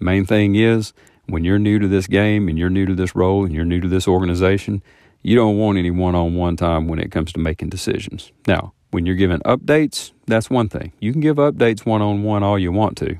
Main 0.01 0.27
thing 0.27 0.57
is 0.57 0.93
when 1.27 1.45
you're 1.45 1.59
new 1.59 1.79
to 1.79 1.89
this 1.89 2.07
game 2.07 2.49
and 2.49 2.59
you're 2.59 2.71
new 2.71 2.87
to 2.87 2.95
this 2.95 3.15
role 3.15 3.45
and 3.45 3.55
you're 3.55 3.65
new 3.65 3.81
to 3.81 3.89
this 3.89 4.09
organization, 4.09 4.83
you 5.25 5.35
don't 5.35 5.59
want 5.59 5.79
any 5.79 5.91
one 5.91 6.15
on 6.15 6.37
one 6.37 6.57
time 6.57 6.87
when 6.87 7.01
it 7.01 7.11
comes 7.11 7.33
to 7.33 7.41
making 7.41 7.71
decisions. 7.71 8.31
Now, 8.47 8.75
when 8.93 9.07
you're 9.07 9.17
giving 9.17 9.41
updates, 9.41 10.13
that's 10.27 10.49
one 10.49 10.69
thing. 10.69 10.93
You 11.01 11.11
can 11.11 11.21
give 11.21 11.37
updates 11.37 11.85
one 11.85 12.03
on 12.03 12.23
one 12.23 12.45
all 12.45 12.59
you 12.59 12.71
want 12.71 12.97
to. 12.99 13.19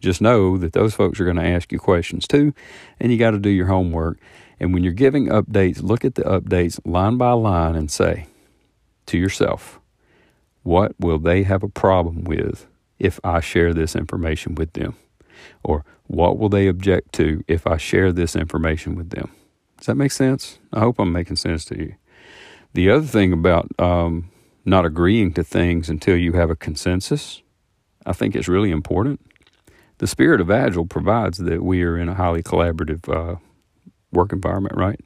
Just 0.00 0.20
know 0.20 0.58
that 0.58 0.72
those 0.72 0.94
folks 0.94 1.20
are 1.20 1.24
going 1.24 1.36
to 1.36 1.46
ask 1.46 1.70
you 1.70 1.78
questions 1.78 2.26
too, 2.26 2.52
and 2.98 3.12
you 3.12 3.18
got 3.18 3.30
to 3.30 3.38
do 3.38 3.50
your 3.50 3.66
homework 3.66 4.18
and 4.60 4.74
when 4.74 4.82
you're 4.82 4.92
giving 4.92 5.28
updates, 5.28 5.82
look 5.82 6.04
at 6.04 6.16
the 6.16 6.22
updates 6.22 6.80
line 6.84 7.16
by 7.16 7.32
line 7.32 7.76
and 7.76 7.90
say 7.90 8.26
to 9.06 9.18
yourself, 9.18 9.80
what 10.62 10.92
will 10.98 11.18
they 11.18 11.44
have 11.44 11.62
a 11.62 11.68
problem 11.68 12.24
with 12.24 12.66
if 12.98 13.20
I 13.22 13.40
share 13.40 13.72
this 13.72 13.94
information 13.94 14.54
with 14.54 14.72
them? 14.72 14.96
Or 15.62 15.84
what 16.08 16.38
will 16.38 16.48
they 16.48 16.66
object 16.66 17.12
to 17.14 17.44
if 17.46 17.66
I 17.66 17.76
share 17.76 18.12
this 18.12 18.34
information 18.34 18.96
with 18.96 19.10
them? 19.10 19.30
Does 19.78 19.86
that 19.86 19.94
make 19.96 20.12
sense? 20.12 20.58
I 20.72 20.80
hope 20.80 20.98
I'm 20.98 21.12
making 21.12 21.36
sense 21.36 21.64
to 21.66 21.78
you. 21.78 21.94
The 22.74 22.90
other 22.90 23.06
thing 23.06 23.32
about 23.32 23.68
um, 23.78 24.30
not 24.64 24.84
agreeing 24.84 25.32
to 25.34 25.44
things 25.44 25.88
until 25.88 26.16
you 26.16 26.32
have 26.32 26.50
a 26.50 26.56
consensus, 26.56 27.42
I 28.04 28.12
think 28.12 28.36
is 28.36 28.48
really 28.48 28.70
important. 28.70 29.20
The 29.98 30.06
spirit 30.06 30.40
of 30.40 30.50
Agile 30.50 30.86
provides 30.86 31.38
that 31.38 31.62
we 31.62 31.82
are 31.82 31.96
in 31.96 32.08
a 32.08 32.14
highly 32.14 32.42
collaborative 32.42 33.08
uh, 33.08 33.36
work 34.12 34.32
environment, 34.32 34.76
right? 34.76 35.00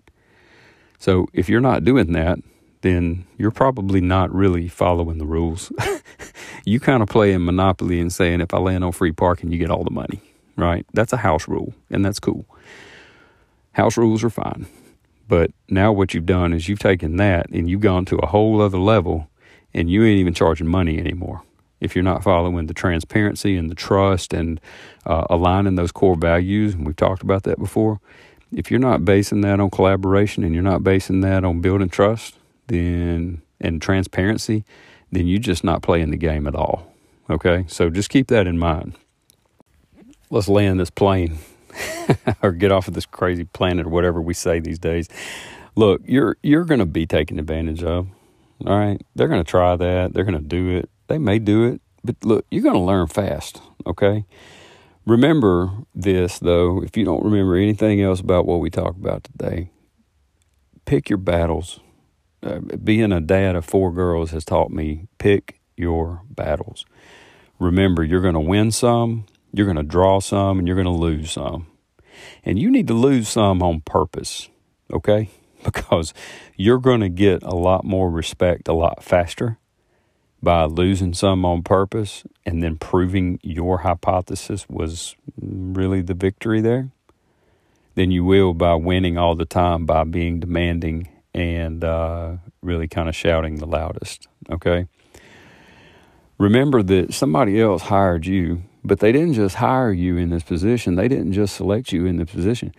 So 0.98 1.26
if 1.32 1.48
you're 1.48 1.60
not 1.60 1.84
doing 1.84 2.12
that, 2.12 2.38
then 2.82 3.26
you're 3.38 3.50
probably 3.50 4.00
not 4.00 4.34
really 4.34 4.68
following 4.68 5.18
the 5.18 5.26
rules. 5.26 5.72
you 6.64 6.80
kind 6.80 7.02
of 7.02 7.08
play 7.08 7.32
in 7.32 7.44
Monopoly 7.44 8.00
and 8.00 8.12
saying, 8.12 8.40
if 8.40 8.52
I 8.52 8.58
land 8.58 8.84
on 8.84 8.92
free 8.92 9.12
parking, 9.12 9.50
you 9.50 9.58
get 9.58 9.70
all 9.70 9.84
the 9.84 9.90
money, 9.90 10.20
right? 10.56 10.84
That's 10.92 11.12
a 11.12 11.18
house 11.18 11.48
rule, 11.48 11.74
and 11.90 12.04
that's 12.04 12.20
cool. 12.20 12.44
House 13.72 13.96
rules 13.96 14.22
are 14.22 14.30
fine. 14.30 14.66
But 15.28 15.50
now 15.68 15.92
what 15.92 16.14
you've 16.14 16.26
done 16.26 16.52
is 16.52 16.68
you've 16.68 16.78
taken 16.78 17.16
that 17.16 17.48
and 17.50 17.68
you've 17.68 17.80
gone 17.80 18.04
to 18.06 18.16
a 18.16 18.26
whole 18.26 18.60
other 18.60 18.78
level 18.78 19.28
and 19.72 19.90
you 19.90 20.04
ain't 20.04 20.18
even 20.18 20.34
charging 20.34 20.66
money 20.66 20.98
anymore. 20.98 21.42
If 21.80 21.96
you're 21.96 22.04
not 22.04 22.22
following 22.22 22.66
the 22.66 22.74
transparency 22.74 23.56
and 23.56 23.70
the 23.70 23.74
trust 23.74 24.34
and 24.34 24.60
uh, 25.06 25.24
aligning 25.30 25.74
those 25.74 25.90
core 25.90 26.16
values, 26.16 26.74
and 26.74 26.86
we've 26.86 26.96
talked 26.96 27.22
about 27.22 27.42
that 27.44 27.58
before, 27.58 27.98
if 28.54 28.70
you're 28.70 28.78
not 28.78 29.04
basing 29.04 29.40
that 29.40 29.58
on 29.58 29.70
collaboration 29.70 30.44
and 30.44 30.54
you're 30.54 30.62
not 30.62 30.84
basing 30.84 31.22
that 31.22 31.44
on 31.44 31.60
building 31.60 31.88
trust, 31.88 32.36
then 32.66 33.42
and 33.60 33.80
transparency, 33.80 34.64
then 35.10 35.26
you're 35.26 35.38
just 35.38 35.64
not 35.64 35.82
playing 35.82 36.10
the 36.10 36.16
game 36.16 36.46
at 36.46 36.54
all. 36.54 36.92
Okay, 37.30 37.64
so 37.68 37.88
just 37.88 38.10
keep 38.10 38.26
that 38.28 38.46
in 38.46 38.58
mind. 38.58 38.94
Let's 40.30 40.48
land 40.48 40.78
this 40.78 40.90
plane 40.90 41.38
or 42.42 42.52
get 42.52 42.72
off 42.72 42.88
of 42.88 42.94
this 42.94 43.06
crazy 43.06 43.44
planet 43.44 43.86
or 43.86 43.90
whatever 43.90 44.20
we 44.20 44.34
say 44.34 44.60
these 44.60 44.78
days. 44.78 45.08
Look, 45.74 46.02
you're 46.04 46.36
you're 46.42 46.64
going 46.64 46.80
to 46.80 46.86
be 46.86 47.06
taken 47.06 47.38
advantage 47.38 47.82
of. 47.82 48.08
All 48.66 48.78
right, 48.78 49.00
they're 49.14 49.28
going 49.28 49.42
to 49.42 49.50
try 49.50 49.76
that. 49.76 50.12
They're 50.14 50.24
going 50.24 50.40
to 50.40 50.46
do 50.46 50.70
it. 50.70 50.90
They 51.08 51.18
may 51.18 51.38
do 51.38 51.64
it, 51.64 51.80
but 52.04 52.16
look, 52.24 52.46
you're 52.50 52.62
going 52.62 52.74
to 52.74 52.80
learn 52.80 53.08
fast. 53.08 53.60
Okay, 53.86 54.24
Remember 55.04 55.70
this, 55.94 56.38
though, 56.38 56.80
if 56.82 56.96
you 56.96 57.04
don't 57.04 57.24
remember 57.24 57.56
anything 57.56 58.00
else 58.00 58.20
about 58.20 58.46
what 58.46 58.60
we 58.60 58.70
talked 58.70 58.98
about 58.98 59.24
today, 59.24 59.70
pick 60.84 61.10
your 61.10 61.16
battles. 61.16 61.80
Uh, 62.40 62.60
being 62.82 63.10
a 63.10 63.20
dad 63.20 63.56
of 63.56 63.64
four 63.64 63.92
girls 63.92 64.30
has 64.30 64.44
taught 64.44 64.70
me 64.70 65.08
pick 65.18 65.60
your 65.76 66.22
battles. 66.30 66.84
Remember, 67.58 68.04
you're 68.04 68.20
going 68.20 68.34
to 68.34 68.40
win 68.40 68.70
some, 68.70 69.26
you're 69.52 69.66
going 69.66 69.76
to 69.76 69.82
draw 69.82 70.20
some, 70.20 70.58
and 70.58 70.66
you're 70.66 70.76
going 70.76 70.86
to 70.86 70.90
lose 70.90 71.32
some. 71.32 71.66
And 72.44 72.58
you 72.58 72.70
need 72.70 72.88
to 72.88 72.94
lose 72.94 73.28
some 73.28 73.62
on 73.62 73.80
purpose, 73.80 74.48
okay? 74.92 75.30
Because 75.64 76.12
you're 76.56 76.80
going 76.80 77.02
to 77.02 77.08
get 77.08 77.44
a 77.44 77.54
lot 77.54 77.84
more 77.84 78.10
respect 78.10 78.66
a 78.66 78.72
lot 78.72 79.04
faster 79.04 79.58
by 80.42 80.64
losing 80.64 81.14
some 81.14 81.44
on 81.44 81.62
purpose 81.62 82.24
and 82.44 82.60
then 82.62 82.76
proving 82.76 83.38
your 83.44 83.78
hypothesis 83.78 84.68
was 84.68 85.14
really 85.40 86.02
the 86.02 86.14
victory 86.14 86.60
there 86.60 86.90
than 87.94 88.10
you 88.10 88.24
will 88.24 88.54
by 88.54 88.74
winning 88.74 89.16
all 89.16 89.36
the 89.36 89.44
time 89.44 89.86
by 89.86 90.02
being 90.02 90.40
demanding 90.40 91.08
and 91.34 91.84
uh, 91.84 92.36
really 92.60 92.88
kind 92.88 93.08
of 93.08 93.14
shouting 93.14 93.56
the 93.56 93.66
loudest. 93.66 94.26
Okay? 94.50 94.86
Remember 96.38 96.82
that 96.82 97.14
somebody 97.14 97.60
else 97.60 97.82
hired 97.82 98.26
you, 98.26 98.64
but 98.84 99.00
they 99.00 99.12
didn't 99.12 99.34
just 99.34 99.56
hire 99.56 99.92
you 99.92 100.16
in 100.16 100.30
this 100.30 100.42
position, 100.42 100.94
they 100.94 101.08
didn't 101.08 101.32
just 101.32 101.56
select 101.56 101.92
you 101.92 102.06
in 102.06 102.16
the 102.16 102.26
position. 102.26 102.74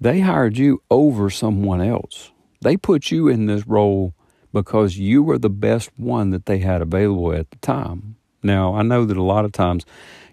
They 0.00 0.20
hired 0.20 0.58
you 0.58 0.82
over 0.90 1.30
someone 1.30 1.80
else. 1.80 2.32
They 2.60 2.76
put 2.76 3.10
you 3.10 3.28
in 3.28 3.46
this 3.46 3.66
role 3.66 4.14
because 4.52 4.98
you 4.98 5.22
were 5.22 5.38
the 5.38 5.50
best 5.50 5.90
one 5.96 6.30
that 6.30 6.46
they 6.46 6.58
had 6.58 6.82
available 6.82 7.32
at 7.32 7.50
the 7.50 7.56
time. 7.58 8.16
Now, 8.42 8.74
I 8.74 8.82
know 8.82 9.04
that 9.04 9.16
a 9.16 9.22
lot 9.22 9.44
of 9.44 9.52
times 9.52 9.84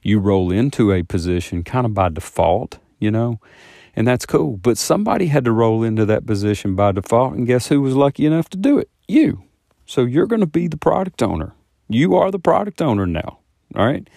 you 0.01 0.19
roll 0.19 0.51
into 0.51 0.91
a 0.91 1.03
position 1.03 1.63
kind 1.63 1.85
of 1.85 1.93
by 1.93 2.09
default, 2.09 2.79
you 2.99 3.11
know, 3.11 3.39
and 3.95 4.07
that's 4.07 4.25
cool. 4.25 4.57
But 4.57 4.77
somebody 4.77 5.27
had 5.27 5.45
to 5.45 5.51
roll 5.51 5.83
into 5.83 6.05
that 6.05 6.25
position 6.25 6.75
by 6.75 6.91
default, 6.91 7.33
and 7.33 7.47
guess 7.47 7.67
who 7.67 7.81
was 7.81 7.95
lucky 7.95 8.25
enough 8.25 8.49
to 8.49 8.57
do 8.57 8.77
it? 8.77 8.89
You. 9.07 9.43
So 9.85 10.01
you're 10.01 10.27
going 10.27 10.41
to 10.41 10.47
be 10.47 10.67
the 10.67 10.77
product 10.77 11.21
owner. 11.21 11.53
You 11.87 12.15
are 12.15 12.31
the 12.31 12.39
product 12.39 12.81
owner 12.81 13.05
now. 13.05 13.39
All 13.75 13.85
right. 13.85 14.07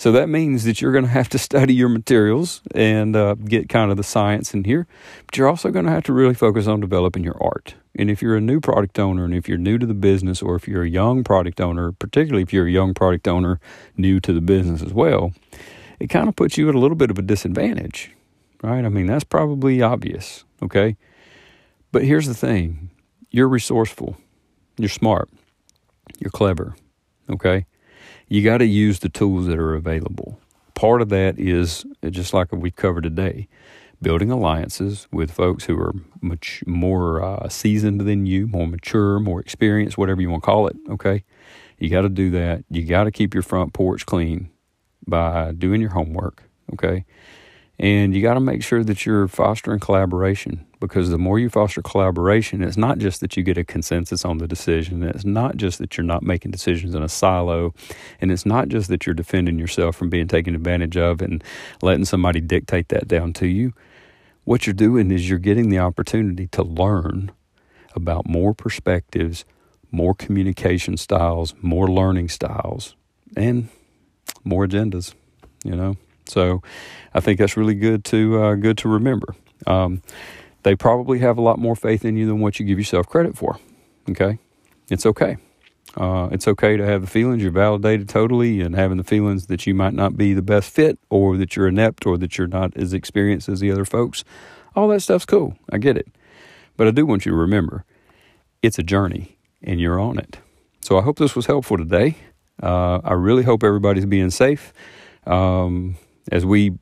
So 0.00 0.12
that 0.12 0.30
means 0.30 0.64
that 0.64 0.80
you're 0.80 0.92
going 0.92 1.04
to 1.04 1.10
have 1.10 1.28
to 1.28 1.38
study 1.38 1.74
your 1.74 1.90
materials 1.90 2.62
and 2.74 3.14
uh, 3.14 3.34
get 3.34 3.68
kind 3.68 3.90
of 3.90 3.98
the 3.98 4.02
science 4.02 4.54
in 4.54 4.64
here, 4.64 4.86
but 5.26 5.36
you're 5.36 5.46
also 5.46 5.70
going 5.70 5.84
to 5.84 5.90
have 5.90 6.04
to 6.04 6.14
really 6.14 6.32
focus 6.32 6.66
on 6.66 6.80
developing 6.80 7.22
your 7.22 7.36
art. 7.38 7.74
And 7.94 8.08
if 8.10 8.22
you're 8.22 8.34
a 8.34 8.40
new 8.40 8.60
product 8.60 8.98
owner 8.98 9.26
and 9.26 9.34
if 9.34 9.46
you're 9.46 9.58
new 9.58 9.76
to 9.76 9.84
the 9.84 9.92
business, 9.92 10.40
or 10.40 10.56
if 10.56 10.66
you're 10.66 10.84
a 10.84 10.88
young 10.88 11.22
product 11.22 11.60
owner, 11.60 11.92
particularly 11.92 12.42
if 12.42 12.50
you're 12.50 12.66
a 12.66 12.70
young 12.70 12.94
product 12.94 13.28
owner 13.28 13.60
new 13.94 14.20
to 14.20 14.32
the 14.32 14.40
business 14.40 14.80
as 14.80 14.94
well, 14.94 15.34
it 15.98 16.06
kind 16.06 16.30
of 16.30 16.34
puts 16.34 16.56
you 16.56 16.66
at 16.70 16.74
a 16.74 16.78
little 16.78 16.96
bit 16.96 17.10
of 17.10 17.18
a 17.18 17.22
disadvantage, 17.22 18.10
right? 18.62 18.86
I 18.86 18.88
mean, 18.88 19.04
that's 19.04 19.24
probably 19.24 19.82
obvious, 19.82 20.44
okay? 20.62 20.96
But 21.92 22.04
here's 22.04 22.26
the 22.26 22.32
thing 22.32 22.88
you're 23.30 23.48
resourceful, 23.48 24.16
you're 24.78 24.88
smart, 24.88 25.28
you're 26.20 26.30
clever, 26.30 26.74
okay? 27.28 27.66
You 28.30 28.44
got 28.44 28.58
to 28.58 28.64
use 28.64 29.00
the 29.00 29.08
tools 29.08 29.46
that 29.46 29.58
are 29.58 29.74
available. 29.74 30.38
Part 30.74 31.02
of 31.02 31.08
that 31.10 31.38
is 31.38 31.84
just 32.08 32.32
like 32.32 32.52
we've 32.52 32.74
covered 32.74 33.02
today, 33.02 33.48
building 34.00 34.30
alliances 34.30 35.08
with 35.12 35.32
folks 35.32 35.64
who 35.64 35.78
are 35.78 35.92
much 36.22 36.62
more 36.64 37.22
uh, 37.22 37.48
seasoned 37.48 38.00
than 38.02 38.26
you, 38.26 38.46
more 38.46 38.68
mature, 38.68 39.18
more 39.18 39.40
experienced, 39.40 39.98
whatever 39.98 40.22
you 40.22 40.30
want 40.30 40.44
to 40.44 40.46
call 40.46 40.68
it. 40.68 40.76
Okay, 40.88 41.24
you 41.78 41.90
got 41.90 42.02
to 42.02 42.08
do 42.08 42.30
that. 42.30 42.64
You 42.70 42.84
got 42.84 43.04
to 43.04 43.10
keep 43.10 43.34
your 43.34 43.42
front 43.42 43.72
porch 43.72 44.06
clean 44.06 44.48
by 45.06 45.50
doing 45.52 45.80
your 45.80 45.90
homework. 45.90 46.44
Okay, 46.72 47.04
and 47.80 48.14
you 48.14 48.22
got 48.22 48.34
to 48.34 48.40
make 48.40 48.62
sure 48.62 48.84
that 48.84 49.04
you're 49.04 49.26
fostering 49.26 49.80
collaboration 49.80 50.64
because 50.80 51.10
the 51.10 51.18
more 51.18 51.38
you 51.38 51.50
foster 51.50 51.82
collaboration, 51.82 52.62
it's 52.62 52.76
not 52.76 52.98
just 52.98 53.20
that 53.20 53.36
you 53.36 53.42
get 53.42 53.58
a 53.58 53.64
consensus 53.64 54.24
on 54.24 54.38
the 54.38 54.48
decision. 54.48 55.02
It's 55.02 55.24
not 55.24 55.56
just 55.56 55.78
that 55.78 55.96
you're 55.96 56.04
not 56.04 56.22
making 56.22 56.50
decisions 56.50 56.94
in 56.94 57.02
a 57.02 57.08
silo. 57.08 57.74
And 58.20 58.32
it's 58.32 58.46
not 58.46 58.68
just 58.68 58.88
that 58.88 59.06
you're 59.06 59.14
defending 59.14 59.58
yourself 59.58 59.94
from 59.94 60.08
being 60.08 60.26
taken 60.26 60.54
advantage 60.54 60.96
of 60.96 61.20
and 61.20 61.44
letting 61.82 62.06
somebody 62.06 62.40
dictate 62.40 62.88
that 62.88 63.06
down 63.06 63.34
to 63.34 63.46
you. 63.46 63.74
What 64.44 64.66
you're 64.66 64.74
doing 64.74 65.10
is 65.10 65.28
you're 65.28 65.38
getting 65.38 65.68
the 65.68 65.78
opportunity 65.78 66.46
to 66.48 66.62
learn 66.62 67.30
about 67.94 68.26
more 68.26 68.54
perspectives, 68.54 69.44
more 69.90 70.14
communication 70.14 70.96
styles, 70.96 71.54
more 71.60 71.88
learning 71.88 72.30
styles, 72.30 72.96
and 73.36 73.68
more 74.44 74.66
agendas, 74.66 75.14
you 75.62 75.76
know? 75.76 75.96
So 76.26 76.62
I 77.12 77.20
think 77.20 77.38
that's 77.38 77.56
really 77.56 77.74
good 77.74 78.04
to 78.06 78.42
uh, 78.42 78.54
good 78.54 78.78
to 78.78 78.88
remember. 78.88 79.34
Um, 79.66 80.02
they 80.62 80.74
probably 80.74 81.18
have 81.20 81.38
a 81.38 81.40
lot 81.40 81.58
more 81.58 81.76
faith 81.76 82.04
in 82.04 82.16
you 82.16 82.26
than 82.26 82.40
what 82.40 82.58
you 82.58 82.66
give 82.66 82.78
yourself 82.78 83.06
credit 83.08 83.36
for. 83.36 83.58
Okay, 84.10 84.38
it's 84.90 85.06
okay. 85.06 85.36
Uh, 85.96 86.28
it's 86.30 86.46
okay 86.46 86.76
to 86.76 86.86
have 86.86 87.00
the 87.00 87.06
feelings 87.08 87.42
you're 87.42 87.50
validated 87.50 88.08
totally, 88.08 88.60
and 88.60 88.74
having 88.76 88.96
the 88.96 89.04
feelings 89.04 89.46
that 89.46 89.66
you 89.66 89.74
might 89.74 89.94
not 89.94 90.16
be 90.16 90.34
the 90.34 90.42
best 90.42 90.70
fit, 90.70 90.98
or 91.08 91.36
that 91.36 91.56
you're 91.56 91.68
inept, 91.68 92.06
or 92.06 92.16
that 92.16 92.38
you're 92.38 92.46
not 92.46 92.76
as 92.76 92.92
experienced 92.92 93.48
as 93.48 93.60
the 93.60 93.72
other 93.72 93.84
folks. 93.84 94.22
All 94.76 94.88
that 94.88 95.00
stuff's 95.00 95.24
cool. 95.24 95.56
I 95.72 95.78
get 95.78 95.96
it, 95.96 96.08
but 96.76 96.86
I 96.86 96.92
do 96.92 97.04
want 97.04 97.26
you 97.26 97.32
to 97.32 97.36
remember 97.36 97.84
it's 98.62 98.78
a 98.78 98.82
journey, 98.82 99.36
and 99.62 99.80
you're 99.80 99.98
on 99.98 100.18
it. 100.18 100.38
So 100.80 100.98
I 100.98 101.02
hope 101.02 101.18
this 101.18 101.34
was 101.34 101.46
helpful 101.46 101.76
today. 101.76 102.16
Uh, 102.62 103.00
I 103.02 103.14
really 103.14 103.42
hope 103.42 103.64
everybody's 103.64 104.06
being 104.06 104.30
safe. 104.30 104.72
Um, 105.26 105.96
as 106.30 106.46
we 106.46 106.72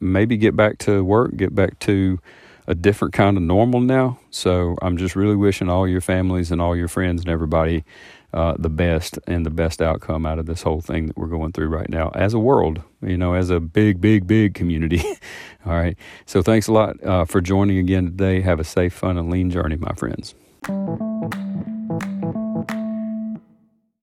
maybe 0.00 0.36
get 0.36 0.56
back 0.56 0.78
to 0.78 1.04
work, 1.04 1.36
get 1.36 1.54
back 1.54 1.78
to 1.80 2.18
a 2.66 2.74
different 2.74 3.14
kind 3.14 3.36
of 3.36 3.42
normal 3.42 3.80
now. 3.80 4.18
So 4.30 4.76
I'm 4.82 4.96
just 4.96 5.16
really 5.16 5.36
wishing 5.36 5.68
all 5.68 5.86
your 5.86 6.00
families 6.00 6.50
and 6.50 6.60
all 6.60 6.76
your 6.76 6.88
friends 6.88 7.22
and 7.22 7.30
everybody 7.30 7.84
uh, 8.34 8.56
the 8.58 8.68
best 8.68 9.16
and 9.28 9.46
the 9.46 9.50
best 9.50 9.80
outcome 9.80 10.26
out 10.26 10.40
of 10.40 10.46
this 10.46 10.62
whole 10.62 10.80
thing 10.80 11.06
that 11.06 11.16
we're 11.16 11.28
going 11.28 11.52
through 11.52 11.68
right 11.68 11.88
now 11.88 12.10
as 12.16 12.34
a 12.34 12.38
world, 12.38 12.82
you 13.00 13.16
know, 13.16 13.32
as 13.34 13.48
a 13.48 13.60
big, 13.60 14.00
big, 14.00 14.26
big 14.26 14.54
community. 14.54 15.00
all 15.66 15.74
right. 15.74 15.96
So 16.26 16.42
thanks 16.42 16.66
a 16.66 16.72
lot 16.72 17.02
uh, 17.04 17.24
for 17.26 17.40
joining 17.40 17.78
again 17.78 18.06
today. 18.06 18.40
Have 18.40 18.58
a 18.58 18.64
safe, 18.64 18.92
fun, 18.92 19.18
and 19.18 19.30
lean 19.30 19.50
journey, 19.50 19.76
my 19.76 19.94
friends. 19.94 20.34